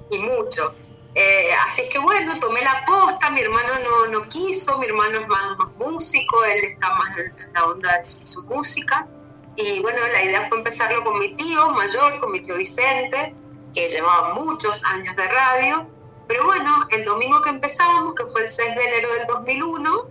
y 0.10 0.20
mucho. 0.20 0.75
Eh, 1.15 1.50
así 1.67 1.84
es 1.84 1.89
que 1.89 2.00
bueno, 2.00 2.39
tomé 2.39 2.62
la 2.62 2.84
posta, 2.86 3.29
mi 3.29 3.41
hermano 3.41 3.70
no, 3.84 4.08
no 4.08 4.27
quiso, 4.27 4.79
mi 4.79 4.88
hermano 4.88 5.20
es 5.20 5.27
más, 5.27 5.58
músico, 5.77 6.43
él 6.43 6.63
está 6.63 6.89
más 6.96 7.17
en, 7.17 7.32
la 7.53 7.65
onda 7.65 8.00
de 8.00 8.27
su 8.27 8.43
música. 8.43 9.08
Y 9.55 9.79
bueno, 9.82 10.00
la 10.12 10.24
idea 10.24 10.48
fue 10.50 10.58
empezarlo 10.58 11.03
con 11.03 11.20
mi 11.20 11.29
tío 11.36 11.70
mayor, 11.70 12.20
con 12.20 12.32
mi 12.32 12.39
tío 12.41 12.58
Vicente, 12.58 13.36
que 13.75 13.89
llevaba 13.89 14.34
muchos 14.34 14.84
años 14.86 15.15
de 15.15 15.27
radio. 15.27 15.88
Pero 16.27 16.46
bueno, 16.46 16.88
el 16.89 17.05
domingo 17.05 17.41
que 17.41 17.50
empezábamos, 17.50 18.15
que 18.15 18.25
fue 18.25 18.41
el 18.41 18.48
6 18.48 18.75
de 18.75 18.84
enero 18.84 19.13
del 19.13 19.27
2001, 19.27 20.08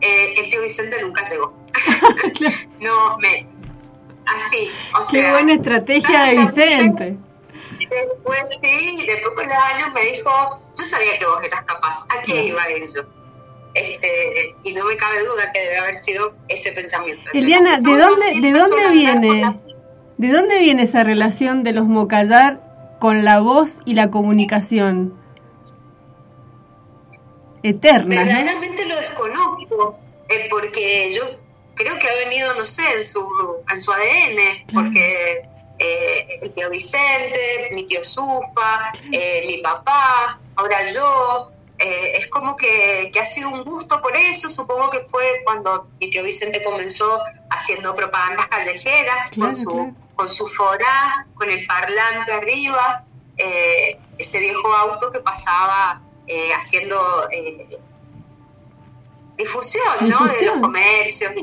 eh, 0.00 0.34
el 0.36 0.50
tío 0.50 0.62
Vicente 0.62 1.00
nunca 1.00 1.22
llegó. 1.28 1.54
no, 2.80 3.18
me... 3.18 3.46
Así, 4.26 4.70
o 4.98 5.04
sea... 5.04 5.22
Qué 5.22 5.30
buena 5.30 5.52
estrategia 5.52 6.24
de 6.24 6.38
Vicente. 6.38 7.16
Después, 7.90 8.40
sí, 8.62 9.06
después 9.06 9.34
con 9.34 9.48
los 9.48 9.58
años 9.58 9.92
me 9.94 10.02
dijo, 10.02 10.30
yo 10.78 10.84
sabía 10.84 11.18
que 11.18 11.26
vos 11.26 11.42
eras 11.42 11.62
capaz, 11.62 12.04
¿a 12.10 12.22
qué 12.22 12.44
iba 12.46 12.66
ello? 12.68 13.06
Este, 13.74 14.54
y 14.62 14.72
no 14.72 14.84
me 14.84 14.96
cabe 14.96 15.24
duda 15.24 15.50
que 15.52 15.60
debe 15.60 15.78
haber 15.78 15.96
sido 15.96 16.34
ese 16.48 16.72
pensamiento. 16.72 17.28
Eliana, 17.32 17.78
¿de 17.78 17.96
dónde, 17.96 18.40
¿de 18.40 18.52
dónde 18.52 18.90
viene? 18.90 19.56
¿De 20.16 20.28
dónde 20.28 20.58
viene 20.58 20.82
esa 20.82 21.02
relación 21.02 21.64
de 21.64 21.72
los 21.72 21.86
Mocallar 21.86 22.96
con 23.00 23.24
la 23.24 23.40
voz 23.40 23.80
y 23.84 23.94
la 23.94 24.10
comunicación? 24.10 25.18
Eterna. 27.64 28.24
Verdaderamente 28.24 28.86
lo 28.86 28.94
desconozco, 28.96 29.98
eh, 30.28 30.46
porque 30.50 31.10
yo 31.12 31.24
creo 31.74 31.98
que 31.98 32.08
ha 32.08 32.24
venido, 32.24 32.54
no 32.54 32.64
sé, 32.64 32.82
en 32.96 33.04
su, 33.04 33.26
en 33.72 33.80
su 33.80 33.90
ADN, 33.90 34.72
porque 34.72 35.48
eh, 35.78 36.38
el 36.42 36.52
tío 36.52 36.70
Vicente, 36.70 37.70
mi 37.72 37.84
tío 37.84 38.04
Sufa, 38.04 38.92
eh, 39.12 39.44
mi 39.46 39.58
papá, 39.58 40.38
ahora 40.56 40.86
yo, 40.86 41.50
eh, 41.78 42.12
es 42.16 42.28
como 42.28 42.54
que, 42.54 43.10
ha 43.20 43.24
sido 43.24 43.50
un 43.50 43.64
gusto 43.64 44.00
por 44.00 44.16
eso. 44.16 44.48
Supongo 44.48 44.90
que 44.90 45.00
fue 45.00 45.42
cuando 45.44 45.88
mi 46.00 46.08
tío 46.10 46.22
Vicente 46.22 46.62
comenzó 46.62 47.20
haciendo 47.50 47.94
propagandas 47.94 48.46
callejeras 48.48 49.32
con 49.32 49.54
su 49.54 49.94
con 50.14 50.28
su 50.28 50.46
forá, 50.46 51.26
con 51.34 51.50
el 51.50 51.66
parlante 51.66 52.32
arriba, 52.32 53.04
eh, 53.36 53.98
ese 54.16 54.38
viejo 54.38 54.72
auto 54.72 55.10
que 55.10 55.18
pasaba 55.18 56.00
eh, 56.28 56.52
haciendo 56.54 57.26
difusión, 59.36 60.08
¿no? 60.08 60.24
de 60.24 60.42
los 60.42 60.60
comercios 60.60 61.32
y, 61.34 61.42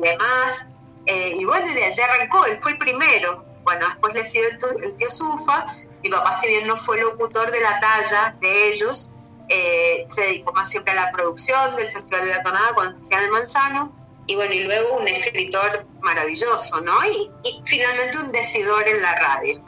demás. 0.00 0.66
y 1.06 1.44
bueno, 1.44 1.70
de 1.74 1.84
allí 1.84 2.00
arrancó, 2.00 2.46
él 2.46 2.58
fue 2.62 2.72
el 2.72 2.78
primero. 2.78 3.44
Bueno, 3.66 3.84
después 3.84 4.14
le 4.14 4.22
siguió 4.22 4.48
el, 4.48 4.84
el 4.84 4.96
tío 4.96 5.10
Sufa. 5.10 5.66
Mi 6.04 6.08
papá, 6.08 6.32
si 6.32 6.46
bien 6.46 6.68
no 6.68 6.76
fue 6.76 7.00
locutor 7.00 7.50
de 7.50 7.60
la 7.60 7.80
talla 7.80 8.36
de 8.40 8.70
ellos, 8.70 9.12
eh, 9.48 10.06
se 10.08 10.22
dedicó 10.22 10.52
más 10.52 10.70
siempre 10.70 10.92
a 10.92 10.94
la 10.94 11.10
producción 11.10 11.74
del 11.74 11.88
Festival 11.88 12.26
de 12.26 12.30
la 12.30 12.42
Tonada 12.44 12.74
cuando 12.74 13.00
hacían 13.00 13.24
el 13.24 13.30
Manzano, 13.30 13.92
y 14.28 14.36
bueno, 14.36 14.54
y 14.54 14.60
luego 14.60 14.98
un 14.98 15.08
escritor 15.08 15.84
maravilloso, 16.00 16.80
¿no? 16.80 16.94
Y, 17.06 17.28
finalmente 17.64 18.18
un 18.18 18.30
decidor 18.30 18.86
en 18.86 19.02
la 19.02 19.16
radio. 19.16 19.60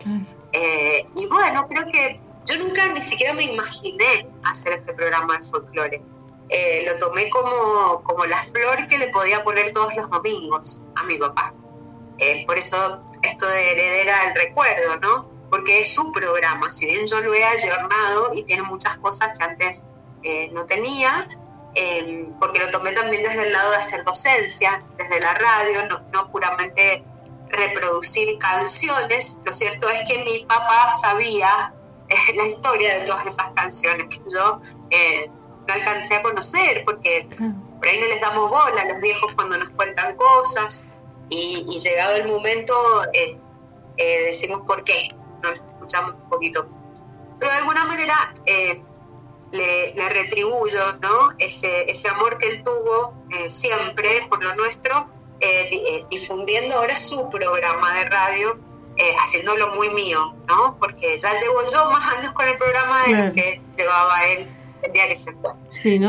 Eh, 0.53 1.05
y 1.17 1.27
bueno, 1.27 1.67
creo 1.67 1.85
que 1.93 2.21
yo 2.47 2.59
nunca 2.59 2.87
ni 2.87 3.03
siquiera 3.03 3.33
me 3.35 3.45
imaginé 3.45 4.29
hacer 4.45 4.75
este 4.75 4.93
programa 4.93 5.39
de 5.39 5.43
folclore. 5.43 6.03
Eh, 6.51 6.85
lo 6.87 6.97
tomé 6.99 7.29
como, 7.31 8.03
como 8.05 8.27
la 8.27 8.41
flor 8.45 8.87
que 8.87 8.97
le 8.97 9.09
podía 9.09 9.43
poner 9.43 9.73
todos 9.73 9.93
los 9.97 10.09
domingos 10.09 10.85
a 10.95 11.03
mi 11.03 11.19
papá. 11.19 11.53
Por 12.47 12.59
eso 12.59 13.01
esto 13.23 13.47
de 13.47 13.73
heredera 13.73 14.27
del 14.27 14.35
recuerdo, 14.35 14.97
¿no? 14.97 15.39
porque 15.51 15.81
es 15.81 15.95
su 15.95 16.13
programa, 16.13 16.71
si 16.71 16.87
bien 16.87 17.07
yo 17.07 17.21
lo 17.21 17.35
he 17.35 17.45
ayornado 17.45 18.35
y 18.35 18.43
tiene 18.43 18.63
muchas 18.63 18.97
cosas 18.99 19.37
que 19.37 19.45
antes 19.45 19.85
eh, 20.23 20.51
no 20.53 20.67
tenía, 20.67 21.29
em, 21.75 22.33
porque 22.39 22.59
lo 22.59 22.71
tomé 22.71 22.93
también 22.93 23.23
desde 23.23 23.45
el 23.45 23.53
lado 23.53 23.71
de 23.71 23.77
hacer 23.77 24.05
docencia, 24.05 24.83
desde 24.97 25.21
la 25.21 25.35
radio, 25.35 25.85
no, 26.13 26.31
puramente 26.31 27.05
reproducir 27.49 28.37
canciones. 28.39 29.39
Lo 29.45 29.53
cierto 29.53 29.89
es 29.89 30.03
que 30.09 30.23
mi 30.23 30.45
papá 30.45 30.89
sabía 30.91 31.73
eh, 32.09 32.37
la 32.37 32.47
historia 32.47 32.99
de 32.99 33.01
todas 33.05 33.27
esas 33.27 33.51
canciones 33.53 34.09
que 34.09 34.21
yo 34.31 34.61
eh, 34.91 35.31
no 35.67 35.75
alcancé 35.75 36.17
a 36.17 36.23
conocer, 36.23 36.85
porque 36.85 37.29
por 37.79 37.89
ahí 37.89 38.01
no 38.01 38.07
les 38.07 38.21
damos 38.21 38.51
bola 38.51 38.83
a 38.83 38.87
los 38.87 39.01
viejos 39.01 39.33
cuando 39.35 39.57
nos 39.57 39.71
cuentan 39.71 40.17
cosas 40.17 40.87
y, 41.29 41.67
y 41.69 41.79
llegado 41.79 42.17
el 42.17 42.29
momento 42.29 42.75
decimos 43.97 44.63
por 44.67 44.85
qué 44.85 45.09
nos 45.43 45.55
escuchamos 45.55 46.15
un 46.15 46.29
poquito. 46.29 46.69
Pero 47.39 47.51
de 47.53 47.59
alguna 47.59 47.85
manera 47.85 48.35
eh, 48.47 48.83
le, 49.53 50.09
retribuyo 50.09 50.95
¿no? 51.01 51.31
ese, 51.39 51.91
ese 51.91 52.09
amor 52.09 52.39
que 52.39 52.49
él 52.49 52.63
tuvo 52.63 53.15
eh, 53.31 53.51
siempre 53.51 54.27
por 54.29 54.43
lo 54.43 54.55
nuestro, 54.57 55.09
eh, 55.41 56.05
difundiendo 56.11 56.77
ahora 56.77 56.97
su 56.97 57.31
programa 57.31 57.95
de 57.95 58.05
radio, 58.09 58.59
haciéndolo 59.21 59.77
muy 59.77 59.91
mío, 59.91 60.35
¿no? 60.49 60.77
porque 60.81 61.17
ya 61.17 61.33
llevo 61.35 61.61
yo 61.73 61.89
más 61.89 62.19
años 62.19 62.33
con 62.33 62.49
el 62.49 62.59
programa 62.59 63.05
de 63.07 63.15
lo 63.15 63.33
que 63.33 63.61
llevaba 63.77 64.27
él 64.27 64.45
el 64.83 64.93
día 64.93 65.07
que 65.07 65.15
se 65.15 65.33
fue. 65.35 65.53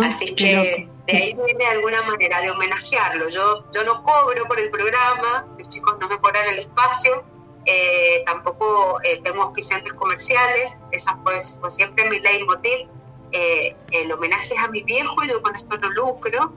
Así 0.03 0.33
que 0.33 0.89
de 1.11 1.17
ahí 1.17 1.33
viene 1.33 1.65
alguna 1.65 2.01
manera 2.03 2.39
de 2.41 2.51
homenajearlo. 2.51 3.29
Yo, 3.29 3.65
yo 3.73 3.83
no 3.83 4.03
cobro 4.03 4.45
por 4.45 4.59
el 4.59 4.69
programa, 4.69 5.47
los 5.57 5.67
chicos 5.67 5.97
no 5.99 6.07
me 6.07 6.19
cobran 6.19 6.47
el 6.47 6.59
espacio, 6.59 7.23
eh, 7.65 8.23
tampoco 8.25 8.99
eh, 9.03 9.19
tengo 9.23 9.43
auspiciantes 9.43 9.93
comerciales, 9.93 10.83
esa 10.91 11.15
fue, 11.17 11.41
siempre 11.69 12.09
mi 12.09 12.19
leitmotiv. 12.19 12.87
Eh, 13.31 13.75
el 13.91 14.11
homenaje 14.11 14.55
es 14.55 14.59
a 14.59 14.67
mi 14.67 14.83
viejo 14.83 15.23
y 15.23 15.29
yo 15.29 15.41
con 15.41 15.55
esto 15.55 15.77
no 15.77 15.89
lucro. 15.89 16.53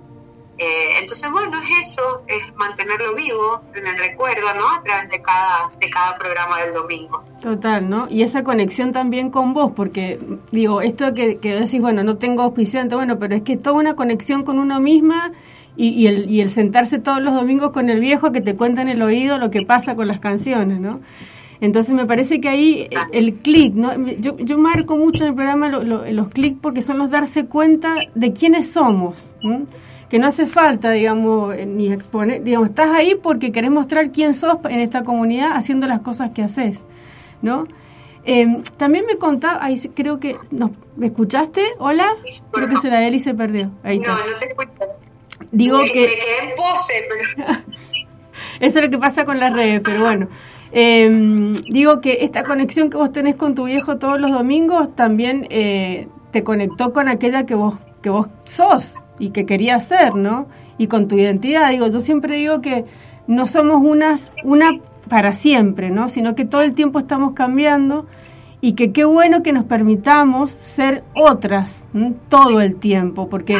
Eh, 0.58 0.98
entonces, 1.00 1.30
bueno, 1.32 1.58
es 1.60 1.88
eso, 1.88 2.22
es 2.28 2.54
mantenerlo 2.54 3.14
vivo 3.14 3.62
en 3.74 3.86
el 3.86 3.98
recuerdo, 3.98 4.54
¿no? 4.54 4.68
A 4.68 4.82
través 4.82 5.08
de 5.10 5.20
cada, 5.22 5.70
de 5.80 5.90
cada 5.90 6.16
programa 6.16 6.62
del 6.62 6.74
domingo. 6.74 7.24
Total, 7.42 7.88
¿no? 7.88 8.06
Y 8.08 8.22
esa 8.22 8.44
conexión 8.44 8.92
también 8.92 9.30
con 9.30 9.54
vos, 9.54 9.72
porque 9.74 10.18
digo, 10.52 10.82
esto 10.82 11.14
que, 11.14 11.38
que 11.38 11.54
decís, 11.54 11.80
bueno, 11.80 12.04
no 12.04 12.16
tengo 12.16 12.42
auspiciante, 12.42 12.94
bueno, 12.94 13.18
pero 13.18 13.34
es 13.34 13.42
que 13.42 13.56
toda 13.56 13.76
una 13.76 13.94
conexión 13.94 14.44
con 14.44 14.58
uno 14.58 14.78
misma 14.78 15.32
y, 15.76 16.06
el, 16.06 16.30
y 16.30 16.40
el 16.40 16.50
sentarse 16.50 16.98
todos 16.98 17.22
los 17.22 17.34
domingos 17.34 17.70
con 17.70 17.88
el 17.88 18.00
viejo 18.00 18.30
que 18.30 18.40
te 18.40 18.56
cuenta 18.56 18.82
en 18.82 18.88
el 18.88 19.02
oído 19.02 19.38
lo 19.38 19.50
que 19.50 19.62
pasa 19.62 19.96
con 19.96 20.06
las 20.06 20.20
canciones, 20.20 20.80
¿no? 20.80 21.00
Entonces 21.60 21.94
me 21.94 22.06
parece 22.06 22.40
que 22.40 22.48
ahí 22.48 22.88
el 23.12 23.34
clic, 23.34 23.74
¿no? 23.74 23.94
Yo, 24.18 24.36
yo 24.36 24.58
marco 24.58 24.96
mucho 24.96 25.22
en 25.22 25.30
el 25.30 25.34
programa 25.36 25.68
los 25.68 26.28
clics 26.30 26.58
porque 26.60 26.82
son 26.82 26.98
los 26.98 27.10
darse 27.10 27.46
cuenta 27.46 27.94
de 28.16 28.32
quiénes 28.32 28.72
somos, 28.72 29.32
que 30.12 30.18
no 30.18 30.26
hace 30.26 30.44
falta, 30.44 30.90
digamos, 30.90 31.54
eh, 31.54 31.64
ni 31.64 31.90
exponer, 31.90 32.44
digamos, 32.44 32.68
estás 32.68 32.90
ahí 32.90 33.14
porque 33.14 33.50
querés 33.50 33.70
mostrar 33.70 34.10
quién 34.10 34.34
sos 34.34 34.58
en 34.68 34.78
esta 34.80 35.04
comunidad 35.04 35.52
haciendo 35.56 35.86
las 35.86 36.00
cosas 36.00 36.32
que 36.32 36.42
haces, 36.42 36.84
¿no? 37.40 37.66
Em, 38.26 38.62
también 38.76 39.06
me 39.06 39.16
contaba, 39.16 39.64
ahí 39.64 39.80
creo 39.94 40.20
que, 40.20 40.34
no, 40.50 40.70
¿me 40.96 41.06
escuchaste? 41.06 41.62
¿Hola? 41.78 42.10
Creo 42.50 42.68
que 42.68 42.76
se 42.76 42.90
la 42.90 43.06
él 43.06 43.14
y 43.14 43.20
se 43.20 43.32
perdió. 43.32 43.70
Ahí 43.82 44.00
no, 44.00 44.12
no 44.14 44.38
te 44.38 44.50
escucho. 44.50 44.70
Digo 45.50 45.78
que... 45.90 46.00
Me 46.02 46.08
quedé 46.08 46.50
en 46.50 46.54
pose, 46.56 46.94
pero... 47.08 47.58
Eso 48.60 48.78
es 48.80 48.84
lo 48.84 48.90
que 48.90 48.98
pasa 48.98 49.24
con 49.24 49.40
las 49.40 49.54
redes, 49.54 49.80
pero 49.82 50.02
bueno. 50.02 50.28
Em, 50.72 51.54
digo 51.70 52.02
que 52.02 52.18
esta 52.20 52.44
conexión 52.44 52.90
que 52.90 52.98
vos 52.98 53.12
tenés 53.12 53.36
con 53.36 53.54
tu 53.54 53.64
viejo 53.64 53.96
todos 53.96 54.20
los 54.20 54.30
domingos 54.30 54.94
también 54.94 55.46
eh, 55.48 56.06
te 56.32 56.44
conectó 56.44 56.92
con 56.92 57.08
aquella 57.08 57.46
que 57.46 57.54
vos, 57.54 57.76
que 58.02 58.10
vos 58.10 58.26
sos 58.44 59.02
y 59.22 59.30
que 59.30 59.46
querías 59.46 59.86
ser, 59.86 60.16
¿no? 60.16 60.48
Y 60.78 60.88
con 60.88 61.06
tu 61.06 61.16
identidad. 61.16 61.70
Digo, 61.70 61.86
yo 61.86 62.00
siempre 62.00 62.38
digo 62.38 62.60
que 62.60 62.86
no 63.28 63.46
somos 63.46 63.80
unas, 63.80 64.32
una 64.42 64.80
para 65.08 65.32
siempre, 65.32 65.90
¿no? 65.90 66.08
Sino 66.08 66.34
que 66.34 66.44
todo 66.44 66.62
el 66.62 66.74
tiempo 66.74 66.98
estamos 66.98 67.32
cambiando 67.32 68.06
y 68.60 68.72
que 68.72 68.90
qué 68.90 69.04
bueno 69.04 69.44
que 69.44 69.52
nos 69.52 69.64
permitamos 69.64 70.50
ser 70.50 71.04
otras 71.14 71.84
todo 72.28 72.60
el 72.60 72.74
tiempo, 72.74 73.28
porque 73.28 73.58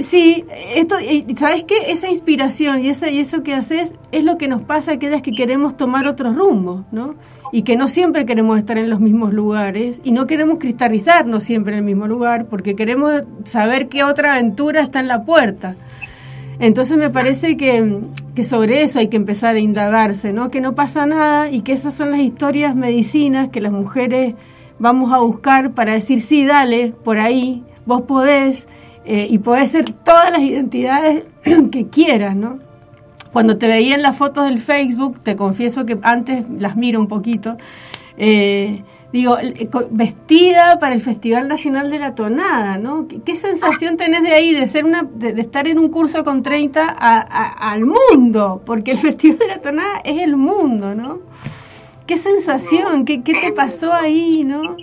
Sí, 0.00 0.44
esto, 0.74 0.96
¿sabes 1.36 1.64
qué? 1.64 1.90
Esa 1.90 2.08
inspiración 2.08 2.84
y, 2.84 2.88
esa, 2.88 3.10
y 3.10 3.20
eso 3.20 3.42
que 3.42 3.54
haces 3.54 3.94
es 4.12 4.22
lo 4.22 4.36
que 4.36 4.46
nos 4.46 4.62
pasa 4.62 4.90
a 4.90 4.94
aquellas 4.94 5.22
que 5.22 5.32
queremos 5.32 5.76
tomar 5.76 6.06
otro 6.06 6.32
rumbo, 6.32 6.84
¿no? 6.92 7.14
Y 7.52 7.62
que 7.62 7.76
no 7.76 7.88
siempre 7.88 8.26
queremos 8.26 8.58
estar 8.58 8.76
en 8.76 8.90
los 8.90 9.00
mismos 9.00 9.32
lugares 9.32 10.02
y 10.04 10.12
no 10.12 10.26
queremos 10.26 10.58
cristalizarnos 10.58 11.42
siempre 11.42 11.72
en 11.72 11.78
el 11.78 11.84
mismo 11.84 12.06
lugar 12.06 12.46
porque 12.46 12.76
queremos 12.76 13.22
saber 13.44 13.88
qué 13.88 14.04
otra 14.04 14.34
aventura 14.34 14.82
está 14.82 15.00
en 15.00 15.08
la 15.08 15.22
puerta. 15.22 15.74
Entonces 16.58 16.98
me 16.98 17.08
parece 17.08 17.56
que, 17.56 18.00
que 18.34 18.44
sobre 18.44 18.82
eso 18.82 18.98
hay 18.98 19.08
que 19.08 19.16
empezar 19.16 19.54
a 19.54 19.60
indagarse, 19.60 20.32
¿no? 20.32 20.50
Que 20.50 20.60
no 20.60 20.74
pasa 20.74 21.06
nada 21.06 21.50
y 21.50 21.62
que 21.62 21.72
esas 21.72 21.94
son 21.94 22.10
las 22.10 22.20
historias 22.20 22.76
medicinas 22.76 23.48
que 23.48 23.62
las 23.62 23.72
mujeres 23.72 24.34
vamos 24.78 25.12
a 25.12 25.18
buscar 25.18 25.72
para 25.72 25.94
decir, 25.94 26.20
sí, 26.20 26.44
dale, 26.44 26.92
por 27.04 27.18
ahí, 27.18 27.64
vos 27.86 28.02
podés 28.02 28.68
eh, 29.10 29.26
y 29.30 29.38
podés 29.38 29.70
ser 29.70 29.90
todas 29.90 30.30
las 30.30 30.42
identidades 30.42 31.24
que 31.72 31.86
quieras, 31.86 32.36
¿no? 32.36 32.58
Cuando 33.32 33.56
te 33.56 33.66
veía 33.66 33.94
en 33.94 34.02
las 34.02 34.18
fotos 34.18 34.44
del 34.44 34.58
Facebook, 34.58 35.20
te 35.20 35.34
confieso 35.34 35.86
que 35.86 35.98
antes 36.02 36.44
las 36.50 36.76
miro 36.76 37.00
un 37.00 37.08
poquito, 37.08 37.56
eh, 38.18 38.82
digo, 39.10 39.38
eh, 39.38 39.70
vestida 39.90 40.78
para 40.78 40.94
el 40.94 41.00
Festival 41.00 41.48
Nacional 41.48 41.88
de 41.88 42.00
la 42.00 42.14
Tonada, 42.14 42.76
¿no? 42.76 43.06
¿Qué, 43.08 43.34
sensación 43.34 43.96
tenés 43.96 44.24
de 44.24 44.32
ahí, 44.32 44.52
de 44.52 44.68
ser 44.68 44.84
una, 44.84 45.08
de, 45.10 45.40
estar 45.40 45.66
en 45.68 45.78
un 45.78 45.88
curso 45.88 46.22
con 46.22 46.42
30 46.42 46.86
al 46.86 47.86
mundo? 47.86 48.60
Porque 48.66 48.90
el 48.90 48.98
Festival 48.98 49.38
de 49.38 49.46
la 49.46 49.60
Tonada 49.62 50.02
es 50.04 50.20
el 50.22 50.36
mundo, 50.36 50.94
¿no? 50.94 51.20
¿Qué 52.06 52.18
sensación? 52.18 53.06
¿Qué, 53.06 53.22
qué 53.22 53.32
te 53.40 53.52
pasó 53.52 53.90
ahí, 53.90 54.44
no? 54.44 54.76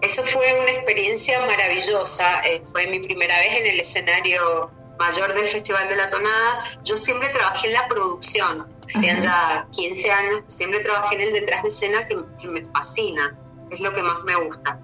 Eso 0.00 0.22
fue 0.22 0.60
una 0.60 0.70
experiencia 0.70 1.40
maravillosa. 1.40 2.40
Eh, 2.44 2.62
fue 2.70 2.86
mi 2.86 3.00
primera 3.00 3.38
vez 3.38 3.56
en 3.56 3.66
el 3.66 3.80
escenario 3.80 4.70
mayor 4.98 5.34
del 5.34 5.46
Festival 5.46 5.88
de 5.88 5.96
la 5.96 6.08
Tonada. 6.08 6.58
Yo 6.82 6.96
siempre 6.96 7.28
trabajé 7.30 7.68
en 7.68 7.72
la 7.74 7.88
producción, 7.88 8.66
hacían 8.86 9.20
ya 9.20 9.66
15 9.72 10.10
años, 10.10 10.42
siempre 10.48 10.80
trabajé 10.80 11.16
en 11.16 11.22
el 11.22 11.32
detrás 11.32 11.62
de 11.62 11.68
escena 11.68 12.06
que, 12.06 12.18
que 12.40 12.48
me 12.48 12.64
fascina, 12.64 13.36
es 13.70 13.80
lo 13.80 13.92
que 13.92 14.02
más 14.02 14.22
me 14.24 14.34
gusta. 14.36 14.78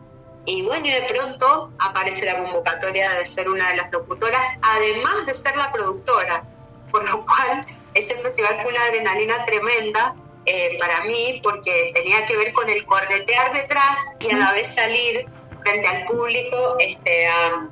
Y 0.46 0.62
bueno, 0.62 0.86
y 0.86 0.90
de 0.90 1.02
pronto 1.02 1.72
aparece 1.78 2.26
la 2.26 2.36
convocatoria 2.36 3.14
de 3.14 3.24
ser 3.24 3.48
una 3.48 3.68
de 3.70 3.76
las 3.76 3.90
locutoras, 3.90 4.46
además 4.62 5.26
de 5.26 5.34
ser 5.34 5.56
la 5.56 5.72
productora, 5.72 6.44
por 6.90 7.08
lo 7.10 7.24
cual 7.24 7.64
ese 7.94 8.14
festival 8.16 8.60
fue 8.60 8.72
una 8.72 8.84
adrenalina 8.84 9.44
tremenda 9.44 10.14
eh, 10.46 10.76
para 10.78 11.02
mí 11.04 11.40
porque 11.42 11.92
tenía 11.94 12.26
que 12.26 12.36
ver 12.36 12.52
con 12.52 12.68
el 12.68 12.84
corretear 12.84 13.52
detrás 13.52 13.98
y 14.20 14.30
a 14.30 14.36
la 14.36 14.52
vez 14.52 14.74
salir 14.74 15.26
frente 15.62 15.88
al 15.88 16.04
público 16.04 16.76
este, 16.78 17.26
a, 17.26 17.68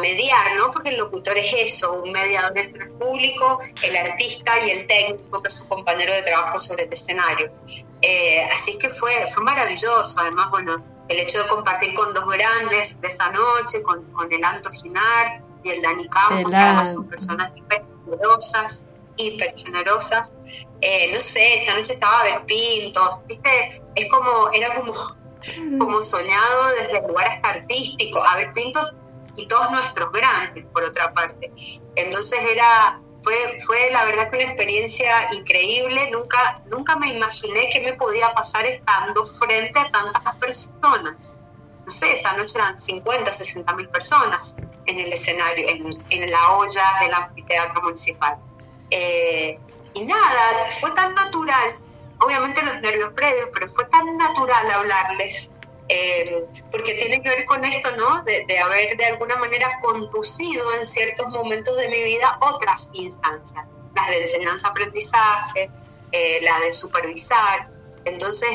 mediar, 0.00 0.56
¿no? 0.56 0.70
Porque 0.70 0.90
el 0.90 0.98
locutor 0.98 1.38
es 1.38 1.52
eso, 1.54 2.02
un 2.02 2.12
mediador 2.12 2.56
entre 2.58 2.84
el 2.84 2.90
público, 2.90 3.60
el 3.82 3.96
artista 3.96 4.52
y 4.66 4.70
el 4.70 4.86
técnico, 4.86 5.40
que 5.40 5.48
es 5.48 5.54
su 5.54 5.66
compañero 5.66 6.12
de 6.12 6.22
trabajo 6.22 6.58
sobre 6.58 6.84
el 6.84 6.92
escenario. 6.92 7.50
Eh, 8.02 8.46
así 8.52 8.78
que 8.78 8.90
fue, 8.90 9.12
fue 9.32 9.42
maravilloso, 9.42 10.20
además, 10.20 10.50
bueno, 10.50 10.84
el 11.08 11.20
hecho 11.20 11.42
de 11.42 11.48
compartir 11.48 11.94
con 11.94 12.12
dos 12.12 12.26
grandes 12.26 13.00
de 13.00 13.08
esa 13.08 13.30
noche, 13.30 13.82
con, 13.82 14.04
con 14.12 14.30
el 14.30 14.44
Anto 14.44 14.70
Ginar 14.70 15.40
y 15.64 15.70
el 15.70 15.82
Dani 15.82 16.06
Campos, 16.08 16.50
que 16.50 16.56
además 16.56 16.92
son 16.92 17.08
personas 17.08 17.52
generosas, 18.04 18.84
hiper 19.16 19.54
generosas. 19.56 20.32
Eh, 20.80 21.10
no 21.12 21.20
sé, 21.20 21.54
esa 21.54 21.74
noche 21.74 21.94
estaba 21.94 22.20
a 22.20 22.24
ver 22.24 22.46
pintos, 22.46 23.20
¿viste? 23.26 23.82
Es 23.94 24.10
como, 24.10 24.50
era 24.52 24.74
como, 24.74 24.92
como 25.78 26.02
soñado 26.02 26.66
desde 26.78 26.98
el 26.98 27.06
lugar 27.06 27.40
artístico, 27.42 28.22
a 28.22 28.36
ver 28.36 28.52
pintos 28.52 28.94
y 29.36 29.46
todos 29.46 29.70
nuestros 29.70 30.10
grandes, 30.12 30.64
por 30.66 30.84
otra 30.84 31.12
parte. 31.12 31.52
Entonces 31.94 32.40
era, 32.50 33.00
fue, 33.20 33.34
fue 33.64 33.90
la 33.90 34.04
verdad 34.04 34.30
que 34.30 34.36
una 34.36 34.46
experiencia 34.46 35.28
increíble, 35.32 36.10
nunca, 36.10 36.62
nunca 36.70 36.96
me 36.96 37.08
imaginé 37.14 37.68
qué 37.72 37.80
me 37.80 37.92
podía 37.94 38.32
pasar 38.34 38.66
estando 38.66 39.24
frente 39.24 39.78
a 39.78 39.90
tantas 39.90 40.36
personas. 40.36 41.34
No 41.84 41.90
sé, 41.90 42.12
esa 42.12 42.36
noche 42.36 42.58
eran 42.58 42.78
50, 42.78 43.32
60 43.32 43.72
mil 43.74 43.88
personas 43.88 44.56
en 44.86 45.00
el 45.00 45.12
escenario, 45.12 45.68
en, 45.68 45.88
en 46.10 46.30
la 46.30 46.52
olla 46.52 46.98
del 47.00 47.14
anfiteatro 47.14 47.82
municipal. 47.82 48.38
Eh, 48.90 49.58
y 49.94 50.04
nada, 50.04 50.64
fue 50.78 50.90
tan 50.92 51.14
natural, 51.14 51.78
obviamente 52.20 52.62
los 52.62 52.80
nervios 52.80 53.12
previos, 53.14 53.48
pero 53.52 53.66
fue 53.68 53.84
tan 53.86 54.16
natural 54.16 54.70
hablarles, 54.70 55.50
eh, 55.88 56.44
porque 56.70 56.94
tiene 56.94 57.22
que 57.22 57.30
ver 57.30 57.44
con 57.46 57.64
esto, 57.64 57.90
¿no? 57.96 58.22
De, 58.22 58.58
haber 58.58 58.96
de 58.96 59.06
alguna 59.06 59.36
manera 59.36 59.78
conducido 59.80 60.72
en 60.74 60.86
ciertos 60.86 61.28
momentos 61.28 61.76
de 61.76 61.88
mi 61.88 62.02
vida 62.04 62.38
otras 62.40 62.90
instancias, 62.92 63.64
las 63.94 64.08
de 64.08 64.22
enseñanza-aprendizaje, 64.22 65.70
eh, 66.12 66.40
la 66.42 66.60
de 66.60 66.72
supervisar. 66.72 67.70
Entonces 68.04 68.50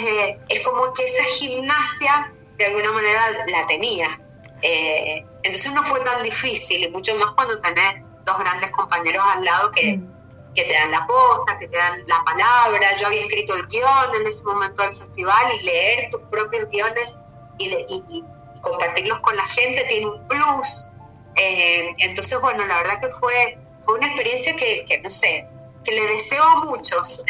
es 0.47 0.59
como 0.65 0.93
que 0.93 1.03
esa 1.03 1.23
gimnasia 1.23 2.31
de 2.57 2.67
alguna 2.67 2.91
manera 2.91 3.45
la 3.47 3.65
tenía. 3.65 4.19
entonces 4.61 5.73
no 5.73 5.83
fue 5.83 5.99
tan 6.01 6.23
difícil, 6.23 6.83
y 6.83 6.89
mucho 6.91 7.15
más 7.15 7.31
cuando 7.31 7.59
tenés 7.59 8.03
dos 8.23 8.37
grandes 8.37 8.69
compañeros 8.69 9.23
al 9.25 9.43
lado 9.43 9.71
que, 9.71 9.97
mm 9.97 10.20
que 10.55 10.63
te 10.63 10.73
dan 10.73 10.91
la 10.91 11.05
posta, 11.07 11.57
que 11.59 11.67
te 11.67 11.77
dan 11.77 12.03
la 12.07 12.23
palabra. 12.23 12.95
Yo 12.97 13.07
había 13.07 13.21
escrito 13.21 13.55
el 13.55 13.67
guion 13.67 14.15
en 14.15 14.27
ese 14.27 14.43
momento 14.45 14.81
del 14.81 14.93
festival 14.93 15.43
y 15.59 15.65
leer 15.65 16.09
tus 16.11 16.21
propios 16.23 16.69
guiones 16.69 17.19
y, 17.59 18.23
compartirlos 18.61 19.19
con 19.21 19.35
la 19.35 19.45
gente 19.45 19.83
tiene 19.85 20.07
un 20.07 20.27
plus. 20.27 20.87
Eh, 21.35 21.93
entonces, 21.99 22.39
bueno, 22.41 22.65
la 22.65 22.77
verdad 22.77 23.01
que 23.01 23.09
fue, 23.09 23.57
fue 23.79 23.97
una 23.97 24.07
experiencia 24.07 24.55
que, 24.55 25.01
no 25.03 25.09
sé, 25.09 25.47
que 25.83 25.91
le 25.91 26.05
deseo 26.13 26.43
a 26.43 26.65
muchos 26.65 27.25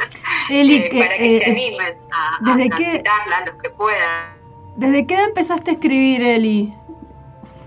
eh, 0.50 0.90
para 0.92 1.16
que 1.16 1.38
se 1.38 1.44
eh, 1.44 1.50
animen 1.52 1.96
a, 2.10 2.38
a, 2.38 3.36
a 3.38 3.46
los 3.46 3.62
que 3.62 3.70
puedan. 3.70 4.42
¿Desde 4.74 5.06
qué 5.06 5.22
empezaste 5.22 5.70
a 5.70 5.74
escribir, 5.74 6.22
Eli? 6.22 6.74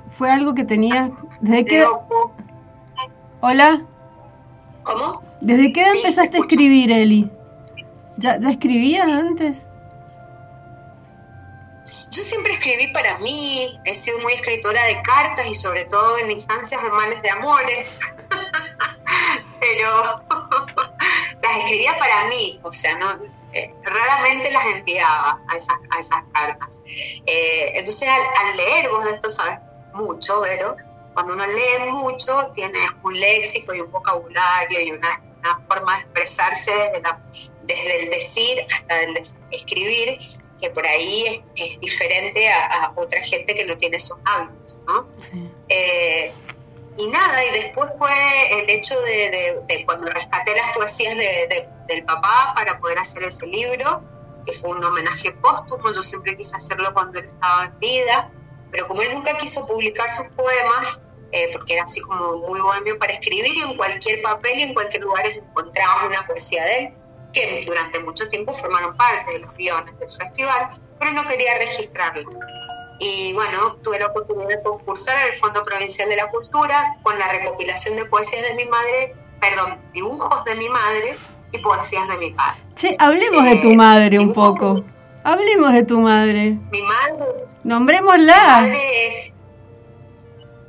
¿Fue 0.09 0.29
algo 0.29 0.53
que 0.55 0.65
tenías? 0.65 1.11
¿Desde 1.39 1.65
qué? 1.65 1.87
Hola. 3.41 3.85
¿Cómo? 4.95 5.21
¿Desde 5.41 5.73
qué 5.73 5.81
edad 5.81 5.95
empezaste 5.95 6.37
a 6.37 6.39
escribir, 6.39 6.91
Eli? 6.91 7.29
¿Ya, 8.17 8.39
¿Ya 8.39 8.49
escribías 8.49 9.07
antes? 9.07 9.67
Yo 11.83 12.23
siempre 12.23 12.53
escribí 12.53 12.87
para 12.87 13.19
mí, 13.19 13.79
he 13.83 13.93
sido 13.93 14.17
muy 14.19 14.33
escritora 14.33 14.85
de 14.85 15.01
cartas 15.01 15.45
y 15.47 15.53
sobre 15.53 15.85
todo 15.85 16.17
en 16.17 16.31
instancias 16.31 16.81
normales 16.81 17.21
de 17.21 17.29
amores, 17.29 17.99
pero 19.59 20.23
las 21.43 21.57
escribía 21.57 21.95
para 21.97 22.25
mí, 22.25 22.59
o 22.63 22.71
sea, 22.71 22.97
no, 22.97 23.19
eh, 23.53 23.73
raramente 23.83 24.49
las 24.51 24.65
enviaba 24.65 25.39
a 25.47 25.55
esas, 25.55 25.77
a 25.91 25.99
esas 25.99 26.23
cartas. 26.33 26.83
Eh, 27.25 27.73
entonces 27.75 28.09
al, 28.09 28.57
leer, 28.57 28.89
vos 28.89 29.03
de 29.03 29.11
esto 29.11 29.29
sabes 29.29 29.59
mucho, 29.93 30.41
pero 30.41 30.77
cuando 31.15 31.33
uno 31.33 31.47
lee 31.47 31.91
mucho, 31.91 32.51
tiene 32.53 32.77
un 33.01 33.17
léxico 33.17 33.73
y 33.73 33.79
un 33.79 33.89
vocabulario 33.89 34.81
y 34.81 34.91
una, 34.91 35.21
forma 35.67 35.95
de 35.95 36.01
expresarse 36.01 36.71
desde, 37.63 38.03
el 38.03 38.09
decir 38.09 38.65
hasta 38.69 39.01
el 39.03 39.21
escribir, 39.51 40.19
que 40.59 40.71
por 40.71 40.85
ahí 40.85 41.43
es, 41.55 41.79
diferente 41.79 42.49
a, 42.49 42.91
otra 42.95 43.21
gente 43.21 43.53
que 43.53 43.63
no 43.63 43.77
tiene 43.77 43.97
esos 43.97 44.17
hábitos, 44.25 44.79
¿no? 44.87 45.07
Eh, 45.69 46.33
y 46.97 47.07
nada, 47.07 47.45
y 47.45 47.61
después 47.61 47.91
fue 47.97 48.11
el 48.59 48.69
hecho 48.69 48.99
de, 49.01 49.83
cuando 49.85 50.09
rescaté 50.09 50.55
las 50.55 50.75
poesías 50.75 51.15
del 51.87 52.03
papá 52.05 52.53
para 52.55 52.79
poder 52.79 52.97
hacer 52.97 53.23
ese 53.23 53.45
libro, 53.45 54.03
que 54.45 54.51
fue 54.51 54.71
un 54.71 54.83
homenaje 54.83 55.31
póstumo, 55.31 55.93
yo 55.93 56.01
siempre 56.01 56.35
quise 56.35 56.55
hacerlo 56.55 56.93
cuando 56.93 57.19
él 57.19 57.25
estaba 57.25 57.65
en 57.65 57.79
vida, 57.79 58.31
pero 58.71 58.87
como 58.87 59.01
él 59.01 59.13
nunca 59.13 59.37
quiso 59.37 59.65
publicar 59.67 60.11
sus 60.11 60.27
poemas, 60.29 61.01
eh, 61.31 61.49
porque 61.53 61.73
era 61.73 61.83
así 61.83 62.01
como 62.01 62.37
muy 62.37 62.59
bohemio 62.59 62.97
para 62.99 63.13
escribir 63.13 63.55
y 63.55 63.61
en 63.61 63.75
cualquier 63.75 64.21
papel 64.21 64.59
y 64.59 64.61
en 64.63 64.73
cualquier 64.73 65.03
lugar 65.03 65.27
encontraba 65.27 66.05
una 66.05 66.25
poesía 66.25 66.63
de 66.65 66.77
él, 66.77 66.93
que 67.33 67.63
durante 67.65 67.99
mucho 67.99 68.29
tiempo 68.29 68.53
formaron 68.53 68.95
parte 68.95 69.33
de 69.33 69.39
los 69.39 69.53
guiones 69.55 69.97
del 69.99 70.09
festival, 70.09 70.69
pero 70.99 71.11
no 71.13 71.27
quería 71.27 71.57
registrarlos. 71.57 72.35
Y 72.99 73.33
bueno, 73.33 73.75
tuve 73.83 73.99
la 73.99 74.07
oportunidad 74.07 74.49
de 74.49 74.63
concursar 74.63 75.17
en 75.19 75.33
el 75.33 75.39
Fondo 75.39 75.61
Provincial 75.63 76.07
de 76.07 76.15
la 76.15 76.29
Cultura 76.29 76.97
con 77.03 77.19
la 77.19 77.27
recopilación 77.27 77.97
de 77.97 78.05
poesías 78.05 78.43
de 78.43 78.55
mi 78.55 78.65
madre, 78.65 79.13
perdón, 79.41 79.79
dibujos 79.93 80.43
de 80.45 80.55
mi 80.55 80.69
madre 80.69 81.15
y 81.51 81.57
poesías 81.59 82.07
de 82.07 82.17
mi 82.17 82.31
padre. 82.31 82.61
Sí, 82.75 82.95
hablemos 82.97 83.43
de 83.43 83.57
tu 83.57 83.71
eh, 83.71 83.75
madre 83.75 84.19
un 84.19 84.33
poco. 84.33 84.83
Hablemos 85.23 85.73
de 85.73 85.83
tu 85.83 85.99
madre. 85.99 86.57
Mi 86.71 86.81
madre. 86.83 87.25
Nombrémosla. 87.63 88.61
Mi 88.61 88.69
madre 88.69 89.07
es 89.07 89.34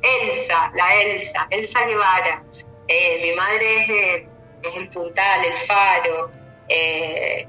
Elsa, 0.06 0.70
la 0.74 0.94
Elsa, 1.02 1.46
Elsa 1.50 1.84
Guevara. 1.86 2.42
Eh, 2.88 3.20
mi 3.22 3.32
madre 3.32 4.26
es, 4.62 4.76
el 4.76 4.88
puntal, 4.90 5.44
el 5.44 5.54
faro. 5.54 6.30
Eh, 6.68 7.48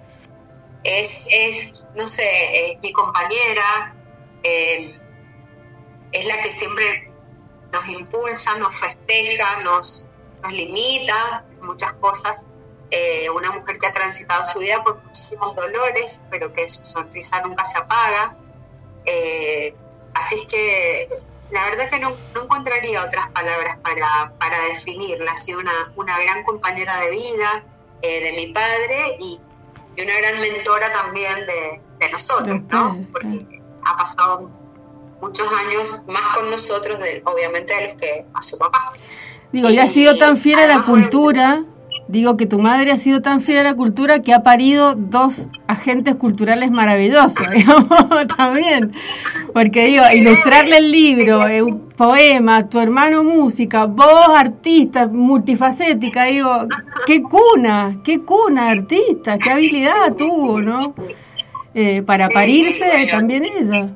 es, 0.84 1.88
no 1.96 2.08
sé, 2.08 2.72
es 2.72 2.80
mi 2.80 2.92
compañera. 2.92 3.96
Eh, 4.44 4.98
es 6.12 6.26
la 6.26 6.42
que 6.42 6.52
siempre 6.52 7.12
nos 7.72 7.88
impulsa, 7.88 8.58
nos 8.58 8.80
festeja, 8.80 9.62
nos, 9.62 10.08
nos 10.42 10.54
limita 10.54 11.46
muchas 11.62 11.96
cosas. 11.98 12.46
una 13.34 13.52
mujer 13.52 13.78
que 13.78 13.88
ha 13.88 13.94
transitado 13.94 14.46
su 14.46 14.60
vida 14.60 14.84
por 14.84 15.04
muchísimos 15.04 15.56
dolores, 15.56 16.24
pero 16.30 16.54
que 16.54 16.70
su 16.70 16.86
sonrisa 16.86 17.42
nunca 17.42 17.64
se 17.66 17.78
apaga. 17.78 18.36
así 20.14 20.36
es 20.36 20.46
que 20.48 21.10
la 21.52 21.70
verdad 21.70 21.90
que 21.90 22.00
no, 22.00 22.14
encontraría 22.42 23.04
otras 23.04 23.32
palabras 23.32 23.78
para, 23.78 24.34
para, 24.38 24.62
definirla. 24.68 25.32
Ha 25.32 25.38
sido 25.38 25.60
una, 25.60 25.92
una 25.96 26.20
gran 26.20 26.44
compañera 26.44 27.00
de 27.00 27.12
vida 27.12 27.64
eh, 28.02 28.22
de 28.22 28.34
mi 28.34 28.48
padre 28.54 29.18
y, 29.20 29.40
una 30.00 30.16
gran 30.18 30.40
mentora 30.40 30.94
también 30.94 31.46
de, 31.48 32.10
nosotros, 32.12 32.62
¿no? 32.70 33.04
Porque 33.12 33.62
ha 33.84 33.96
pasado 33.96 34.52
muchos 35.20 35.48
años 35.52 36.04
más 36.08 36.36
con 36.36 36.52
nosotros, 36.52 37.00
de, 37.00 37.24
obviamente, 37.26 37.74
de 37.74 37.82
los 37.88 37.94
que 37.94 38.26
a 38.32 38.42
su 38.44 38.60
papá. 38.60 38.92
Digo, 39.52 39.70
y, 39.70 39.80
ha 39.80 39.88
sido 39.88 40.16
tan 40.18 40.38
fiel 40.38 40.60
a 40.60 40.68
la 40.68 40.84
cultura. 40.84 41.66
Digo 42.08 42.38
que 42.38 42.46
tu 42.46 42.60
madre 42.60 42.92
ha 42.92 42.98
sido 42.98 43.22
tan 43.22 43.42
fiel 43.42 43.60
a 43.60 43.64
la 43.64 43.74
cultura 43.76 44.22
que 44.22 44.34
ha 44.34 44.42
parido 44.42 44.96
dos 44.96 45.50
agentes 45.68 46.16
culturales 46.16 46.72
maravillosos, 46.72 47.50
digamos, 47.52 48.28
también. 48.38 48.94
Porque 49.54 49.86
digo, 49.86 50.04
ilustrarle 50.14 50.78
el 50.78 50.92
libro, 50.92 51.48
eh, 51.48 51.62
un 51.62 51.90
poema, 51.90 52.70
tu 52.70 52.80
hermano 52.80 53.24
música, 53.24 53.86
vos 53.86 54.30
artista, 54.34 55.08
multifacética, 55.08 56.26
digo, 56.26 56.68
qué 57.06 57.22
cuna, 57.22 58.00
qué 58.06 58.22
cuna 58.22 58.70
artista, 58.70 59.38
qué 59.38 59.52
habilidad 59.52 60.14
tuvo, 60.16 60.62
¿no? 60.62 60.96
Eh, 61.74 62.04
para 62.04 62.30
parirse 62.30 63.08
también 63.12 63.44
ella. 63.46 63.90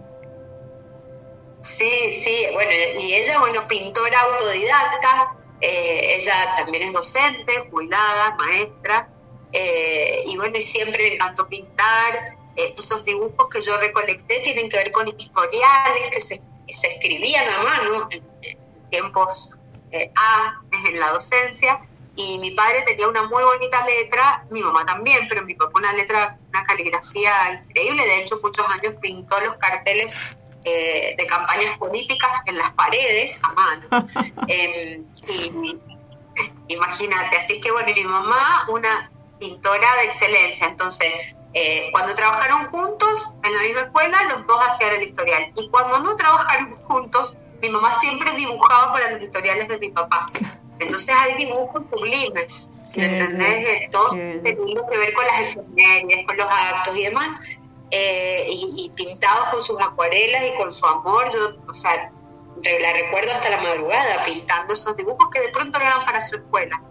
Sí, 1.62 2.12
sí, 2.12 2.32
bueno, 2.54 2.72
y 3.00 3.14
ella, 3.14 3.40
bueno, 3.40 3.68
pintora 3.68 4.18
autodidacta, 4.32 5.36
eh, 5.62 6.16
ella 6.16 6.56
también 6.56 6.84
es 6.84 6.94
docente, 6.94 7.68
jubilada, 7.70 8.36
maestra, 8.36 9.10
eh, 9.52 10.24
y 10.26 10.36
bueno, 10.38 10.58
y 10.58 10.62
siempre 10.62 11.04
le 11.04 11.14
encantó 11.16 11.48
pintar. 11.48 12.38
Eh, 12.56 12.74
esos 12.78 13.06
dibujos 13.06 13.48
que 13.50 13.62
yo 13.62 13.78
recolecté 13.78 14.40
tienen 14.40 14.70
que 14.70 14.78
ver 14.78 14.92
con 14.92 15.08
historiales 15.08 16.10
que 16.12 16.20
se, 16.20 16.42
escribían 16.68 17.48
a 17.50 17.64
mano 17.64 18.08
en, 18.12 18.24
tiempos 18.90 19.58
A, 20.16 20.62
en 20.88 21.00
la 21.00 21.12
docencia, 21.12 21.80
y 22.16 22.38
mi 22.40 22.52
padre 22.52 22.84
tenía 22.84 23.08
una 23.08 23.24
muy 23.24 23.44
bonita 23.44 23.86
letra, 23.86 24.46
mi 24.52 24.62
mamá 24.62 24.86
también, 24.86 25.28
pero 25.30 25.44
mi 25.44 25.54
papá 25.54 25.80
una 25.80 25.94
letra, 25.94 26.38
una 26.50 26.64
caligrafía 26.64 27.64
increíble, 27.66 28.06
de 28.06 28.20
hecho 28.20 28.40
muchos 28.42 28.68
años 28.70 28.96
pintó 29.02 29.40
los 29.40 29.56
carteles 29.56 30.18
eh, 30.64 31.16
de 31.18 31.28
campañas 31.28 31.78
políticas 31.78 32.32
en 32.46 32.58
las 32.58 32.72
paredes 32.72 33.40
a 33.44 33.54
mano. 33.54 33.88
Em, 34.48 35.06
y, 35.28 35.78
imagínate, 36.68 37.38
así 37.38 37.60
que 37.62 37.72
bueno, 37.72 37.90
y 37.90 37.94
mi 37.96 38.04
mamá, 38.04 38.66
una 38.70 39.12
pintora 39.40 39.96
de 39.98 40.06
excelencia, 40.06 40.68
entonces 40.68 41.36
eh, 41.54 41.90
cuando 41.92 42.16
trabajaron 42.16 42.66
juntos 42.68 43.36
en 43.44 43.54
la 43.54 43.62
misma 43.64 43.82
escuela, 43.82 44.24
los 44.30 44.48
dos 44.48 44.60
hacían 44.66 44.94
el 44.94 45.04
historial. 45.04 45.52
Y 45.56 45.70
cuando 45.70 46.00
no 46.00 46.16
trabajaron 46.16 46.68
juntos, 46.88 47.38
mi 47.62 47.70
mamá 47.70 47.92
siempre 47.92 48.32
dibujaba 48.34 48.94
para 48.94 49.12
los 49.12 49.22
historiales 49.22 49.68
de 49.68 49.78
mi 49.78 49.90
papá. 49.90 50.28
Entonces 50.80 51.16
hay 51.16 51.36
dibujos 51.36 51.84
sublimes, 51.92 52.72
¿me 52.96 53.06
entendés? 53.06 53.90
Todo 53.92 54.10
tiene 54.10 54.56
que 54.56 54.98
ver 54.98 55.14
con 55.14 55.26
las 55.26 55.42
efemérides, 55.42 56.26
con 56.26 56.38
los 56.38 56.48
actos 56.48 56.98
y 56.98 57.04
demás. 57.04 57.40
Eh, 57.94 58.46
y, 58.50 58.90
pintados 58.96 59.50
con 59.50 59.62
sus 59.62 59.80
acuarelas 59.82 60.44
y 60.46 60.58
con 60.58 60.72
su 60.72 60.86
amor. 60.86 61.30
Yo, 61.32 61.58
o 61.68 61.74
sea, 61.74 62.12
la 62.64 62.94
recuerdo 62.94 63.32
hasta 63.32 63.50
la 63.50 63.62
madrugada 63.62 64.24
pintando 64.26 64.74
esos 64.74 64.96
dibujos 64.96 65.30
que 65.30 65.42
de 65.42 65.50
pronto 65.50 65.78
eran 65.78 66.06
para 66.06 66.22
su 66.22 66.38
escuela. 66.38 66.82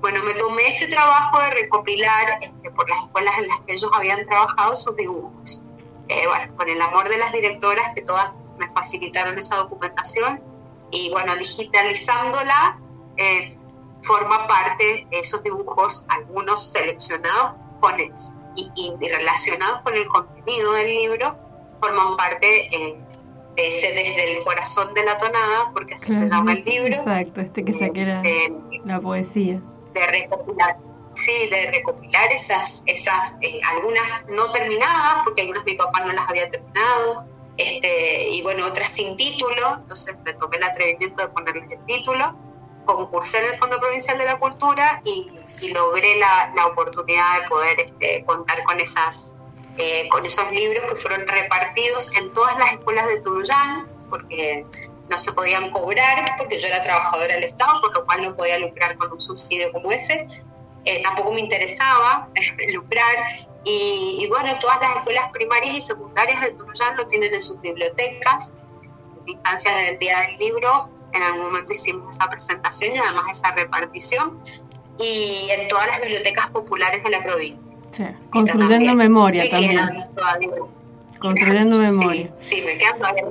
Bueno, 0.00 0.22
me 0.22 0.34
tomé 0.34 0.68
ese 0.68 0.86
trabajo 0.86 1.40
de 1.40 1.50
recopilar 1.50 2.38
este, 2.40 2.70
por 2.70 2.88
las 2.88 3.00
escuelas 3.00 3.38
en 3.38 3.48
las 3.48 3.60
que 3.60 3.72
ellos 3.72 3.90
habían 3.92 4.24
trabajado 4.24 4.76
sus 4.76 4.94
dibujos. 4.94 5.62
Eh, 6.08 6.28
bueno, 6.28 6.54
con 6.54 6.68
el 6.68 6.80
amor 6.80 7.08
de 7.08 7.18
las 7.18 7.32
directoras 7.32 7.92
que 7.94 8.02
todas 8.02 8.30
me 8.58 8.70
facilitaron 8.70 9.36
esa 9.38 9.56
documentación 9.56 10.40
y 10.92 11.10
bueno, 11.10 11.34
digitalizándola 11.34 12.78
eh, 13.16 13.56
forma 14.02 14.46
parte 14.46 15.08
de 15.10 15.18
esos 15.18 15.42
dibujos, 15.42 16.04
algunos 16.08 16.70
seleccionados 16.70 17.54
con 17.80 17.98
ellos 17.98 18.32
y, 18.56 19.08
relacionados 19.08 19.80
con 19.82 19.94
el 19.94 20.06
contenido 20.06 20.72
del 20.72 20.88
libro 20.88 21.36
forman 21.80 22.16
parte 22.16 22.66
eh, 22.74 22.96
de 23.56 23.68
ese 23.68 23.92
desde 23.92 24.36
el 24.36 24.44
corazón 24.44 24.92
de 24.94 25.04
la 25.04 25.16
tonada, 25.18 25.70
porque 25.72 25.94
así 25.94 26.12
se 26.12 26.26
llama 26.26 26.52
el 26.52 26.64
libro. 26.64 26.94
Exacto, 26.94 27.40
este 27.40 27.64
que 27.64 27.72
saqué 27.72 28.04
la, 28.04 28.22
la 28.84 29.00
poesía. 29.00 29.60
De 29.94 30.06
recopilar, 30.06 30.76
sí, 31.14 31.48
de 31.50 31.70
recopilar 31.70 32.32
esas, 32.32 32.82
esas 32.86 33.38
eh, 33.40 33.60
algunas 33.74 34.06
no 34.28 34.50
terminadas, 34.50 35.24
porque 35.24 35.42
algunas 35.42 35.64
mi 35.64 35.74
papá 35.74 36.00
no 36.00 36.12
las 36.12 36.28
había 36.28 36.50
terminado, 36.50 37.26
este, 37.56 38.28
y 38.28 38.42
bueno, 38.42 38.66
otras 38.66 38.88
sin 38.88 39.16
título, 39.16 39.76
entonces 39.76 40.16
me 40.24 40.34
tomé 40.34 40.58
el 40.58 40.64
atrevimiento 40.64 41.22
de 41.22 41.28
ponerles 41.28 41.70
el 41.70 41.84
título, 41.86 42.36
concursé 42.86 43.38
en 43.40 43.52
el 43.52 43.56
Fondo 43.56 43.78
Provincial 43.78 44.16
de 44.16 44.24
la 44.24 44.38
Cultura 44.38 45.02
y 45.04 45.30
y 45.60 45.68
logré 45.68 46.16
la, 46.16 46.52
la 46.54 46.66
oportunidad 46.66 47.42
de 47.42 47.48
poder 47.48 47.80
este, 47.80 48.24
contar 48.24 48.62
con, 48.64 48.80
esas, 48.80 49.34
eh, 49.78 50.08
con 50.08 50.24
esos 50.26 50.50
libros 50.52 50.84
que 50.84 50.96
fueron 50.96 51.26
repartidos 51.26 52.14
en 52.16 52.32
todas 52.32 52.58
las 52.58 52.72
escuelas 52.72 53.06
de 53.08 53.20
Tunuyán, 53.20 53.88
porque 54.10 54.64
no 55.08 55.18
se 55.18 55.32
podían 55.32 55.70
cobrar, 55.70 56.34
porque 56.36 56.58
yo 56.58 56.68
era 56.68 56.82
trabajadora 56.82 57.34
del 57.34 57.44
Estado, 57.44 57.80
por 57.80 57.94
lo 57.94 58.04
cual 58.04 58.22
no 58.22 58.36
podía 58.36 58.58
lucrar 58.58 58.96
con 58.96 59.12
un 59.12 59.20
subsidio 59.20 59.72
como 59.72 59.92
ese. 59.92 60.26
Eh, 60.84 61.02
tampoco 61.02 61.32
me 61.32 61.40
interesaba 61.40 62.28
lucrar. 62.72 63.16
Y, 63.64 64.18
y, 64.20 64.28
bueno, 64.28 64.56
todas 64.60 64.80
las 64.80 64.98
escuelas 64.98 65.30
primarias 65.32 65.74
y 65.74 65.80
secundarias 65.80 66.40
de 66.40 66.52
Tunuyán 66.52 66.96
lo 66.96 67.06
tienen 67.08 67.34
en 67.34 67.40
sus 67.40 67.60
bibliotecas, 67.60 68.52
en 69.22 69.28
instancias 69.30 69.74
del 69.76 69.98
Día 69.98 70.20
del 70.20 70.36
Libro. 70.38 70.88
En 71.12 71.22
algún 71.22 71.46
momento 71.46 71.72
hicimos 71.72 72.14
esa 72.14 72.28
presentación 72.28 72.94
y 72.94 72.98
además 72.98 73.24
esa 73.30 73.52
repartición 73.52 74.38
y 74.98 75.48
en 75.50 75.68
todas 75.68 75.86
las 75.86 76.00
bibliotecas 76.00 76.48
populares 76.48 77.02
de 77.02 77.10
la 77.10 77.22
provincia. 77.22 77.60
Sí, 77.90 78.04
construyendo 78.30 78.94
memoria 78.94 79.48
también. 79.50 79.80
Construyendo 81.18 81.78
memoria. 81.78 82.30
Sí, 82.38 82.62
me 82.62 82.76
quedan 82.76 82.98
todavía 82.98 83.24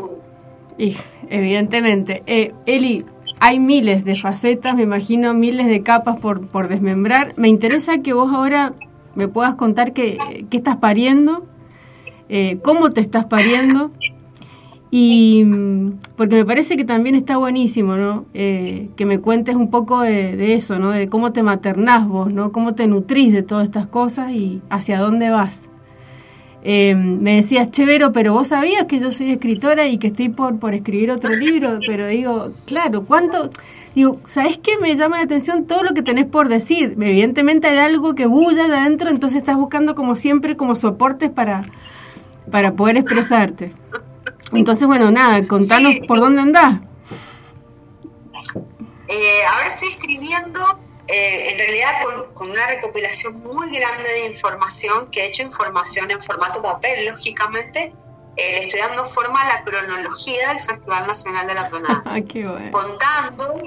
y, 0.78 0.98
evidentemente. 1.30 2.24
Eh, 2.26 2.54
Eli, 2.66 3.06
hay 3.40 3.60
miles 3.60 4.06
de 4.06 4.16
facetas, 4.16 4.76
me 4.76 4.84
imagino 4.84 5.34
miles 5.34 5.68
de 5.68 5.82
capas 5.82 6.18
por, 6.18 6.48
por 6.48 6.68
desmembrar. 6.68 7.34
Me 7.38 7.48
interesa 7.48 8.00
que 8.00 8.14
vos 8.14 8.34
ahora 8.34 8.74
me 9.16 9.28
puedas 9.28 9.56
contar 9.56 9.94
qué, 9.94 10.18
qué 10.50 10.58
estás 10.58 10.78
pariendo, 10.78 11.46
eh, 12.30 12.60
cómo 12.64 12.90
te 12.90 13.02
estás 13.02 13.28
pariendo 13.28 13.92
y 14.98 15.44
mm, 15.44 16.00
porque 16.16 16.38
me 16.38 16.46
parece 16.46 16.78
que 16.78 16.86
también 16.86 17.16
está 17.16 17.36
buenísimo, 17.36 17.98
¿no? 17.98 18.28
Eh, 18.34 18.88
que 18.96 19.06
me 19.06 19.20
cuentes 19.20 19.58
un 19.58 19.70
poco 19.70 20.00
de, 20.00 20.54
eso, 20.54 20.80
¿no? 20.80 20.92
De 20.92 21.10
cómo 21.10 21.34
te 21.34 21.44
maternás 21.44 22.08
vos, 22.08 22.32
¿no? 22.32 22.54
Cómo 22.54 22.76
te 22.76 22.88
nutrís 22.88 23.34
de 23.34 23.44
todas 23.44 23.66
estas 23.66 23.88
cosas 23.88 24.32
y 24.32 24.62
hacia 24.70 25.02
dónde 25.02 25.30
vas. 25.32 25.64
Eh, 26.64 26.96
me 26.96 27.36
decías, 27.36 27.72
chévero, 27.72 28.14
pero 28.14 28.32
vos 28.32 28.48
sabías 28.48 28.86
que 28.86 29.02
yo 29.02 29.12
soy 29.12 29.32
escritora 29.32 29.86
y 29.86 29.98
que 29.98 30.08
estoy 30.08 30.30
por, 30.30 30.60
por 30.60 30.74
escribir 30.74 31.12
otro 31.12 31.36
libro, 31.36 31.80
pero 31.86 32.08
digo, 32.08 32.54
claro, 32.66 33.04
¿cuánto? 33.04 33.50
Digo, 33.96 34.22
¿sabes 34.28 34.60
qué 34.60 34.78
me 34.78 34.96
llama 34.96 35.18
la 35.18 35.24
atención 35.24 35.66
todo 35.66 35.84
lo 35.84 35.94
que 35.94 36.04
tenés 36.04 36.26
por 36.26 36.48
decir? 36.48 36.96
Evidentemente 36.98 37.68
hay 37.68 37.80
algo 37.80 38.16
que 38.16 38.28
bulla 38.28 38.70
de 38.70 38.78
adentro, 38.78 39.10
entonces 39.10 39.40
estás 39.40 39.58
buscando 39.58 39.94
como 39.94 40.16
siempre 40.16 40.56
como 40.56 40.74
soportes 40.74 41.32
para, 41.32 41.64
para 42.50 42.76
poder 42.76 42.96
expresarte. 42.96 43.74
Entonces, 44.52 44.88
bueno, 44.88 45.12
nada, 45.12 45.46
contanos 45.48 45.96
por 46.08 46.20
dónde 46.20 46.42
andás. 46.42 46.80
Eh, 49.08 49.46
ahora 49.46 49.68
estoy 49.68 49.90
escribiendo, 49.90 50.80
eh, 51.08 51.52
en 51.52 51.58
realidad, 51.58 51.94
con, 52.34 52.50
una 52.50 52.68
recopilación 52.68 53.42
muy 53.42 53.70
grande 53.76 54.08
de 54.10 54.26
información, 54.28 55.10
que 55.12 55.22
he 55.22 55.28
hecho 55.28 55.44
información 55.44 56.12
en 56.12 56.22
formato 56.22 56.62
papel, 56.62 57.06
lógicamente. 57.06 57.94
Eh, 58.38 58.52
le 58.52 58.60
estoy 58.60 58.82
dando 58.82 59.06
forma 59.06 59.42
a 59.42 59.48
la 59.48 59.64
cronología 59.64 60.50
del 60.50 60.60
Festival 60.60 61.08
Nacional 61.08 61.48
de 61.48 61.54
la 61.54 61.70
Tonada. 61.70 62.04
Qué 62.28 62.46
bueno. 62.46 62.72
Contando 62.72 63.62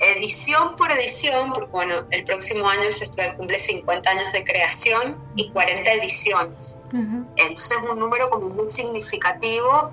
edición 0.00 0.76
por 0.76 0.90
edición, 0.92 1.52
porque 1.52 1.70
bueno, 1.70 1.94
el 2.10 2.24
próximo 2.24 2.68
año 2.68 2.82
el 2.82 2.94
festival 2.94 3.36
cumple 3.36 3.58
50 3.58 4.10
años 4.10 4.32
de 4.32 4.44
creación 4.44 5.16
y 5.36 5.50
40 5.50 5.92
ediciones. 5.92 6.78
Entonces 6.92 7.72
es 7.72 7.90
un 7.90 7.98
número 7.98 8.30
como 8.30 8.48
muy 8.48 8.68
significativo 8.68 9.90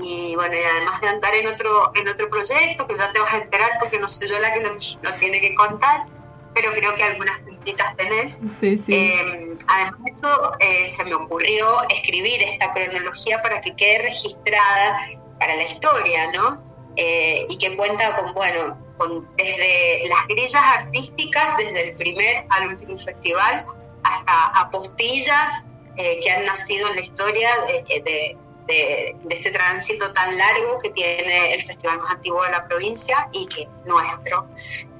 y 0.00 0.36
bueno, 0.36 0.54
y 0.54 0.62
además 0.62 1.00
de 1.00 1.08
andar 1.08 1.34
en 1.34 1.46
otro, 1.48 1.92
en 1.94 2.08
otro 2.08 2.30
proyecto, 2.30 2.86
que 2.86 2.94
ya 2.94 3.12
te 3.12 3.20
vas 3.20 3.32
a 3.32 3.38
enterar 3.38 3.72
porque 3.80 3.98
no 3.98 4.06
soy 4.08 4.28
yo 4.28 4.38
la 4.38 4.52
que 4.52 4.60
lo, 4.60 5.12
tiene 5.18 5.40
que 5.40 5.54
contar, 5.54 6.06
pero 6.54 6.70
creo 6.72 6.94
que 6.94 7.02
algunas 7.02 7.38
puntitas 7.40 7.96
tenés. 7.96 8.40
Sí, 8.60 8.76
sí. 8.76 8.94
Eh, 8.94 9.56
además 9.66 10.04
de 10.04 10.10
eso, 10.12 10.52
eh, 10.60 10.88
se 10.88 11.04
me 11.04 11.14
ocurrió 11.14 11.82
escribir 11.88 12.42
esta 12.42 12.70
cronología 12.70 13.42
para 13.42 13.60
que 13.60 13.74
quede 13.74 14.02
registrada 14.02 15.00
para 15.40 15.56
la 15.56 15.64
historia, 15.64 16.30
¿no? 16.32 16.62
Eh, 16.96 17.46
y 17.48 17.58
que 17.58 17.76
cuenta 17.76 18.16
con, 18.16 18.34
bueno, 18.34 18.78
con, 18.98 19.28
desde 19.36 20.08
las 20.08 20.26
grillas 20.28 20.64
artísticas, 20.64 21.56
desde 21.56 21.90
el 21.90 21.96
primer 21.96 22.44
al 22.50 22.68
último 22.68 22.96
festival, 22.96 23.64
hasta 24.04 24.46
apostillas 24.60 25.64
que 25.96 26.30
han 26.30 26.46
nacido 26.46 26.90
en 26.90 26.94
la 26.94 27.00
historia 27.00 27.50
de 27.66 28.02
de, 28.02 28.36
este 28.68 29.50
tránsito 29.50 30.12
tan 30.12 30.36
largo 30.36 30.78
que 30.78 30.90
tiene 30.90 31.54
el 31.54 31.62
festival 31.62 31.98
más 32.00 32.12
antiguo 32.12 32.42
de 32.42 32.50
la 32.50 32.66
provincia 32.66 33.28
y 33.32 33.46
que 33.46 33.68
nuestro. 33.86 34.46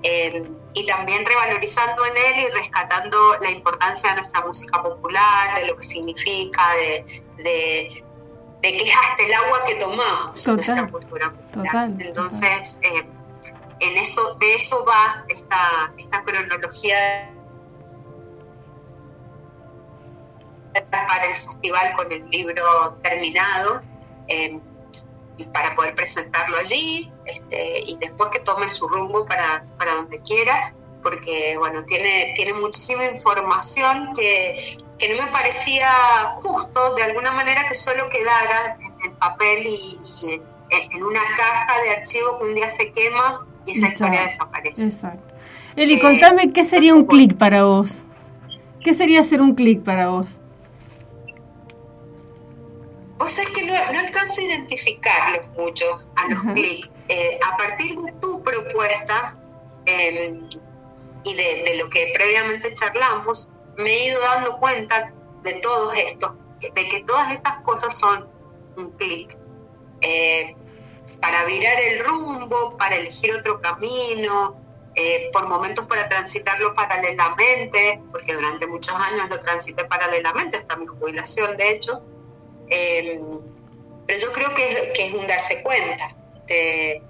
Eh, 0.03 0.43
y 0.75 0.87
también 0.87 1.27
revalorizando 1.27 2.07
en 2.07 2.17
él 2.17 2.45
y 2.47 2.49
rescatando 2.55 3.19
la 3.41 3.51
importancia 3.51 4.11
de 4.11 4.17
nuestra 4.17 4.41
música 4.43 4.83
popular, 4.83 5.61
de 5.61 5.67
lo 5.67 5.77
que 5.77 5.83
significa, 5.83 6.63
de, 6.75 7.23
de, 7.39 8.05
que 8.63 8.77
es 8.77 8.95
hasta 8.97 9.25
el 9.25 9.35
agua 9.35 9.65
que 9.67 9.75
tomamos 9.75 10.47
nuestra 10.47 10.89
cultura 10.89 11.31
popular. 11.31 11.91
Entonces, 11.99 12.79
eh, 12.83 13.07
en 13.81 13.99
eso, 13.99 14.35
de 14.41 14.55
eso 14.55 14.85
va 14.85 15.25
esta, 15.29 15.93
esta 15.97 16.23
cronología 16.23 17.35
para 20.83 21.27
el 21.27 21.35
festival 21.35 21.93
con 21.95 22.11
el 22.13 22.29
libro 22.31 22.99
terminado 23.03 23.81
em, 24.27 24.61
para 25.53 25.75
poder 25.75 25.95
presentarlo 25.95 26.57
allí 26.57 27.13
este, 27.25 27.81
y 27.81 27.97
después 28.01 28.31
que 28.31 28.41
tome 28.41 28.69
su 28.69 28.89
rumbo 28.89 29.25
para, 29.25 29.65
para 29.79 29.95
donde 29.95 30.21
quiera, 30.23 30.75
porque 31.03 31.57
bueno, 31.59 31.85
tiene, 31.85 32.33
tiene 32.35 32.55
muchísima 32.55 33.05
información 33.07 34.13
que, 34.15 34.79
que 34.99 35.15
no 35.15 35.23
me 35.25 35.31
parecía 35.31 35.89
justo 36.35 36.95
de 36.95 37.05
alguna 37.05 37.33
manera 37.33 37.67
que 37.69 37.75
solo 37.75 38.09
quedara 38.09 38.77
en 38.81 39.11
el 39.11 39.17
papel 39.17 39.67
y, 39.67 40.41
en 40.71 41.03
una 41.03 41.21
caja 41.35 41.81
de 41.83 41.91
archivo 41.91 42.37
que 42.37 42.45
un 42.45 42.55
día 42.55 42.69
se 42.69 42.93
quema 42.93 43.47
y 43.65 43.73
esa 43.73 43.89
historia 43.89 44.25
desaparece. 44.25 44.85
Exacto. 44.85 45.35
Eli, 45.77 45.95
eh, 45.95 46.01
contame 46.01 46.53
qué 46.53 46.65
sería 46.65 46.95
un 46.95 47.07
clic 47.07 47.37
para 47.37 47.65
vos. 47.65 48.05
¿Qué 48.83 48.93
sería 48.93 49.21
hacer 49.21 49.41
un 49.41 49.55
clic 49.55 49.83
para 49.83 50.09
vos? 50.09 50.41
Vos 53.19 53.33
sabés 53.33 53.51
que 53.51 53.65
no, 53.65 53.75
alcanzo 53.75 54.41
a 54.41 54.45
identificarlos 54.45 55.49
muchos 55.57 56.09
a 56.17 56.29
los 56.29 56.43
clics. 56.55 56.91
Eh, 57.09 57.39
a 57.45 57.57
partir 57.57 57.97
de 57.99 58.13
tu 58.21 58.43
propuesta 58.43 59.37
em, 59.87 60.49
y 61.25 61.35
de, 61.35 61.77
lo 61.79 61.91
que 61.91 62.13
previamente 62.15 62.73
charlamos, 62.75 63.49
me 63.77 63.91
he 63.91 64.09
ido 64.09 64.21
dando 64.21 64.59
cuenta 64.59 65.13
de 65.43 65.55
todos 65.55 65.95
estos, 65.97 66.33
de 66.61 66.89
que 66.89 67.03
todas 67.05 67.33
estas 67.33 67.61
cosas 67.63 67.99
son 67.99 68.29
un 68.77 68.91
clic. 68.93 69.37
Eh, 70.01 70.55
para 71.21 71.45
virar 71.45 71.81
el 71.81 72.05
rumbo, 72.05 72.77
para 72.77 72.97
elegir 72.97 73.35
otro 73.35 73.61
camino, 73.61 74.57
eh, 74.95 75.31
por 75.33 75.49
momentos 75.49 75.87
para 75.87 76.09
transitarlo 76.09 76.75
paralelamente, 76.75 78.01
porque 78.11 78.35
durante 78.35 78.67
muchos 78.67 78.95
años 78.95 79.29
lo 79.29 79.39
transité 79.41 79.85
paralelamente 79.85 80.57
hasta 80.57 80.77
mi 80.77 80.87
jubilación, 80.87 81.57
de 81.57 81.71
hecho. 81.71 82.03
Eh, 82.71 83.21
pero 84.07 84.19
yo 84.19 84.33
creo 84.33 84.55
que 84.55 84.93
es, 84.95 85.13
un 85.13 85.27
darse 85.27 85.63
cuenta 85.63 86.09
de, 86.47 87.03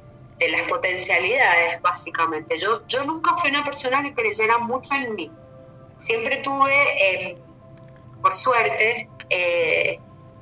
las 0.50 0.62
potencialidades, 0.62 1.80
básicamente. 1.82 2.58
Yo, 2.58 2.86
yo 2.86 3.04
nunca 3.04 3.34
fui 3.34 3.50
una 3.50 3.64
persona 3.64 4.02
que 4.02 4.14
creyera 4.14 4.58
mucho 4.58 4.94
en 4.94 5.14
mí. 5.14 5.30
Siempre 5.96 6.38
tuve, 6.38 6.72
eh, 6.72 7.38
por 8.22 8.34
suerte, 8.34 9.08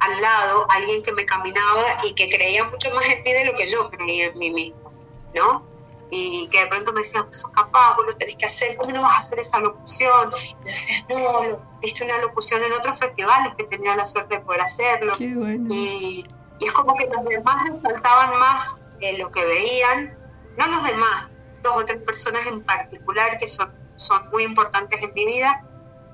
al 0.00 0.20
lado 0.20 0.66
alguien 0.70 1.02
que 1.02 1.12
me 1.12 1.24
caminaba 1.24 1.98
y 2.05 2.14
que 2.14 2.29
creía 2.29 2.64
mucho 2.64 2.94
más 2.94 3.07
en 3.07 3.22
mí 3.22 3.33
de 3.33 3.44
lo 3.44 3.55
que 3.55 3.68
yo 3.68 3.90
creía 3.90 4.26
en 4.26 4.38
mí 4.38 4.50
mismo, 4.50 4.92
¿no? 5.35 5.75
Y 6.10 6.48
que 6.48 6.60
de 6.60 6.66
pronto 6.68 6.92
me 6.92 7.00
decían, 7.00 7.26
sos 7.32 7.50
capaz, 7.50 7.96
vos 7.96 8.06
lo 8.06 8.16
tenés 8.16 8.36
que 8.36 8.46
hacer, 8.46 8.76
¿cómo 8.76 8.92
no 8.92 9.02
vas 9.02 9.14
a 9.14 9.18
hacer 9.18 9.40
esa 9.40 9.58
locución? 9.60 10.30
Y 10.30 10.46
yo 10.58 10.64
decía, 10.64 11.06
no, 11.08 11.42
lo, 11.44 11.62
hice 11.82 12.04
una 12.04 12.18
locución 12.18 12.62
en 12.62 12.72
otros 12.72 12.98
festivales 12.98 13.54
que 13.56 13.64
tenía 13.64 13.96
la 13.96 14.06
suerte 14.06 14.36
de 14.36 14.40
poder 14.42 14.60
hacerlo. 14.62 15.14
y, 15.18 16.26
es 16.60 16.72
como 16.72 16.94
que 16.96 17.06
los 17.06 17.22
demás 17.24 17.70
faltaban 17.82 18.38
más 18.38 18.80
lo 19.18 19.30
que 19.30 19.44
veían, 19.44 20.16
no 20.56 20.66
los 20.68 20.82
demás, 20.84 21.30
dos 21.62 21.74
o 21.76 21.84
tres 21.84 22.02
personas 22.02 22.46
en 22.46 22.62
particular 22.62 23.36
que 23.38 23.46
son, 23.46 23.72
son 23.96 24.30
muy 24.30 24.44
importantes 24.44 25.02
en 25.02 25.12
mi 25.14 25.26
vida. 25.26 25.64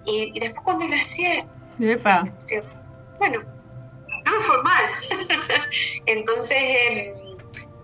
Y, 0.05 0.39
después 0.41 0.63
cuando 0.65 0.89
lo 0.89 0.95
hacía, 0.95 1.47
bueno, 3.19 3.43
no 4.25 4.33
me 4.33 4.41
fue 4.41 4.63
mal. 4.63 4.85
Entonces... 6.07 6.59
Eh, 6.59 7.22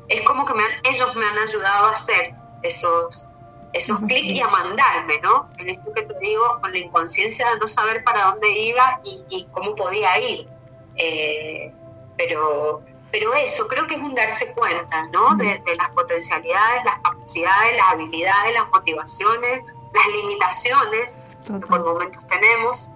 es 0.09 0.23
como 0.23 0.45
que 0.45 0.55
ellos 0.89 1.15
me 1.17 1.27
han 1.27 1.39
ayudado 1.39 1.87
a 1.87 1.91
hacer 1.91 2.35
esos, 2.63 3.29
esos 3.73 4.01
clics 4.01 4.39
y 4.39 4.41
a 4.41 4.49
mandarme, 4.49 5.21
¿no? 5.21 5.49
En 5.59 5.69
esto 5.69 5.93
que 5.93 6.03
te 6.03 6.19
digo, 6.21 6.59
con 6.61 6.73
la 6.73 6.79
inconsciencia 6.79 7.51
de 7.51 7.59
no 7.59 7.69
saber 7.69 8.03
para 8.05 8.25
dónde 8.27 8.51
iba 8.51 9.01
y, 9.05 9.47
cómo 9.53 9.75
podía 9.75 10.19
ir. 10.19 10.49
Eh, 10.97 11.73
pero, 12.17 12.83
pero 13.13 13.35
eso, 13.35 13.69
creo 13.69 13.87
que 13.87 13.95
es 13.97 14.01
un 14.01 14.15
darse 14.15 14.53
cuenta, 14.55 15.05
¿no? 15.13 15.37
De, 15.37 15.63
las 15.77 15.91
potencialidades, 15.91 16.85
las 16.85 16.97
capacidades, 17.01 17.77
las 17.77 17.93
habilidades, 17.93 18.55
las 18.55 18.71
motivaciones, 18.71 19.61
las 19.93 20.07
limitaciones 20.23 21.15
que 21.45 21.67
por 21.67 21.85
momentos 21.85 22.27
tenemos 22.27 22.91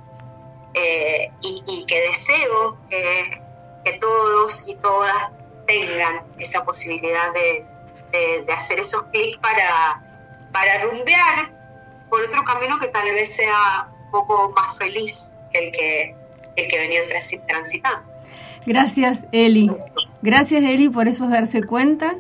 eh, 0.75 1.31
y, 1.43 1.87
que 1.87 2.01
deseo 2.03 2.77
que, 2.89 3.43
que 3.85 3.93
todos 3.95 4.69
y 4.69 4.77
todas 4.77 5.33
tengan 5.73 6.23
esa 6.39 6.65
posibilidad 6.65 7.33
de, 7.33 7.67
hacer 8.53 8.79
esos 8.79 9.05
clics 9.05 9.39
para, 9.39 10.03
para 10.53 10.83
rumbear 10.83 11.51
por 12.11 12.21
otro 12.23 12.45
camino 12.45 12.79
que 12.79 12.89
tal 12.89 13.11
vez 13.11 13.35
sea 13.35 13.89
un 14.05 14.11
poco 14.11 14.53
más 14.55 14.77
feliz 14.77 15.33
que 15.51 15.67
el 15.67 15.73
que, 15.73 16.17
el 16.57 16.69
que 16.69 16.79
venían 16.79 17.05
transitando. 17.49 18.13
Gracias, 18.67 19.25
Eli. 19.33 19.71
Gracias, 20.21 20.63
Eli, 20.63 20.91
por 20.91 21.09
eso 21.09 21.27
darse 21.29 21.63
cuenta. 21.63 22.17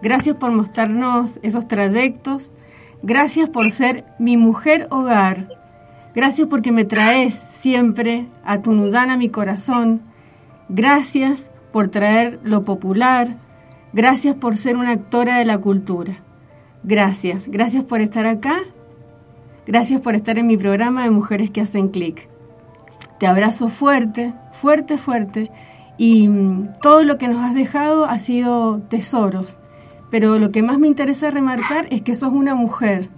Gracias 0.00 0.36
por 0.36 0.50
mostrarnos 0.52 1.38
esos 1.42 1.68
trayectos. 1.68 2.52
Gracias 3.02 3.50
por 3.50 3.70
ser 3.70 4.04
mi 4.18 4.36
mujer 4.36 4.88
hogar. 4.90 5.48
Gracias 6.14 6.48
porque 6.48 6.72
me 6.72 6.86
traes 6.86 7.34
siempre 7.34 8.26
a 8.42 8.62
tu 8.62 8.72
a 8.72 9.16
mi 9.16 9.28
corazón. 9.28 10.02
Gracias 10.68 11.50
por 11.76 11.88
traer 11.88 12.40
lo 12.42 12.64
popular. 12.64 13.36
Gracias 13.92 14.34
por 14.34 14.56
ser 14.56 14.78
una 14.78 14.92
actora 14.92 15.36
de 15.36 15.44
la 15.44 15.58
cultura. 15.58 16.16
Gracias, 16.82 17.48
gracias 17.48 17.84
por 17.84 18.00
estar 18.00 18.24
acá. 18.24 18.60
Gracias 19.66 20.00
por 20.00 20.14
estar 20.14 20.38
en 20.38 20.46
mi 20.46 20.56
programa 20.56 21.04
de 21.04 21.10
Mujeres 21.10 21.50
que 21.50 21.60
hacen 21.60 21.88
clic. 21.88 22.28
Te 23.18 23.26
abrazo 23.26 23.68
fuerte, 23.68 24.32
fuerte, 24.54 24.96
fuerte. 24.96 25.50
Y 25.98 26.28
mm, 26.28 26.68
todo 26.80 27.02
lo 27.02 27.18
que 27.18 27.28
nos 27.28 27.44
has 27.44 27.54
dejado 27.54 28.06
ha 28.06 28.18
sido 28.20 28.78
tesoros. 28.88 29.58
Pero 30.10 30.38
lo 30.38 30.48
que 30.48 30.62
más 30.62 30.78
me 30.78 30.88
interesa 30.88 31.30
remarcar 31.30 31.88
es 31.90 32.00
que 32.00 32.14
sos 32.14 32.32
una 32.32 32.54
mujer 32.54 33.10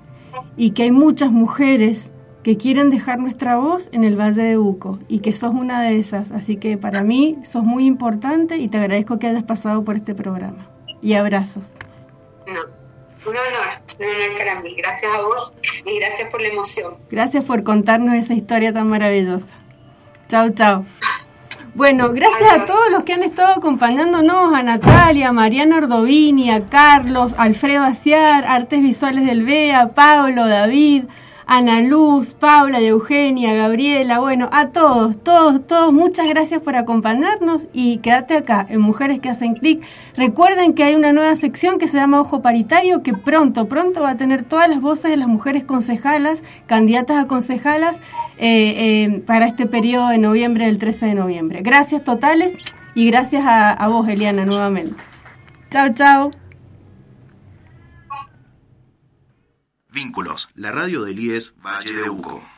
y 0.57 0.71
que 0.71 0.83
hay 0.83 0.91
muchas 0.91 1.31
mujeres 1.31 2.11
que 2.49 2.57
quieren 2.57 2.89
dejar 2.89 3.19
nuestra 3.19 3.57
voz 3.57 3.91
en 3.93 4.05
el 4.05 4.19
Valle 4.19 4.43
de 4.43 4.57
Uco 4.57 4.99
y 5.07 5.19
que 5.19 5.35
sos 5.35 5.53
una 5.53 5.83
de 5.83 5.99
esas. 5.99 6.31
Así 6.33 6.57
que 6.57 6.79
para 6.79 7.03
mí 7.03 7.37
sos 7.45 7.63
muy 7.63 7.85
importante 7.85 8.57
y 8.57 8.69
te 8.69 8.79
agradezco 8.79 9.19
que 9.19 9.27
hayas 9.27 9.43
pasado 9.43 9.85
por 9.85 9.97
este 9.97 10.15
programa. 10.15 10.67
Y 11.03 11.13
abrazos. 11.13 11.73
No, 12.47 12.61
un 13.31 13.37
honor, 13.37 13.83
un 14.01 14.07
honor 14.07 14.39
para 14.39 14.63
mí. 14.63 14.75
Gracias 14.79 15.13
a 15.13 15.21
vos 15.21 15.53
y 15.85 15.99
gracias 15.99 16.31
por 16.31 16.41
la 16.41 16.49
emoción. 16.49 16.97
Gracias 17.11 17.45
por 17.45 17.65
contarnos 17.65 18.15
esa 18.15 18.33
historia 18.33 18.73
tan 18.73 18.89
maravillosa. 18.89 19.55
Chao, 20.31 20.49
chao. 20.49 20.87
Bueno, 21.75 22.15
gracias 22.15 22.51
a 22.51 22.65
todos 22.65 22.91
los 22.91 23.05
que 23.05 23.13
han 23.13 23.25
estado 23.25 23.57
acompañándonos, 23.57 24.55
a 24.55 24.63
Natalia, 24.63 25.29
a 25.29 25.33
Mariana 25.33 25.77
Ordovini, 25.77 26.51
a 26.51 26.65
Carlos, 26.65 27.35
Alfredo 27.37 27.85
Aciar, 27.85 28.47
Artes 28.47 28.81
Visuales 28.81 29.27
del 29.27 29.45
BEA, 29.45 29.89
Pablo, 29.89 30.49
David, 30.49 31.05
Ana 31.51 31.81
Luz, 31.81 32.35
Paula, 32.35 32.79
Eugenia, 32.79 33.55
Gabriela, 33.55 34.19
bueno, 34.19 34.51
a 34.53 34.69
todos, 34.69 35.17
todos, 35.25 35.67
todos, 35.67 35.95
muchas 35.95 36.29
gracias 36.29 36.61
por 36.61 36.77
acompañarnos 36.77 37.69
y 37.73 37.99
quédate 37.99 38.37
acá 38.37 38.67
en 38.69 38.83
Mujeres 38.83 39.19
que 39.21 39.31
hacen 39.31 39.55
clic. 39.55 39.83
Recuerden 40.15 40.75
que 40.75 40.85
hay 40.85 40.95
una 40.95 41.15
nueva 41.15 41.35
sección 41.37 41.79
que 41.79 41.89
se 41.89 41.97
llama 41.97 42.21
Ojo 42.21 42.43
Paritario 42.43 43.03
que 43.03 43.15
pronto, 43.15 43.67
pronto 43.67 44.03
va 44.03 44.11
a 44.11 44.17
tener 44.19 44.43
todas 44.43 44.69
las 44.69 44.83
voces 44.83 45.11
de 45.11 45.17
las 45.17 45.27
mujeres 45.27 45.65
concejalas, 45.65 46.45
candidatas 46.67 47.17
a 47.17 47.27
concejalas 47.27 47.97
eh, 48.37 49.07
eh, 49.07 49.23
para 49.27 49.47
este 49.47 49.65
periodo 49.65 50.09
de 50.09 50.19
noviembre, 50.19 50.67
del 50.67 50.77
13 50.77 51.07
de 51.07 51.15
noviembre. 51.15 51.63
Gracias 51.63 52.05
totales 52.05 52.53
y 52.95 53.07
gracias 53.07 53.47
a, 53.47 53.73
a 53.73 53.89
vos, 53.89 54.07
Eliana, 54.07 54.45
nuevamente. 54.45 55.03
Chao, 55.71 55.95
chao. 55.95 56.48
Vínculos, 59.99 60.49
la 60.55 60.71
radio 60.71 61.03
del 61.03 61.19
IES 61.19 61.55
Valle 61.61 61.93
de 61.93 62.09
Uco. 62.09 62.58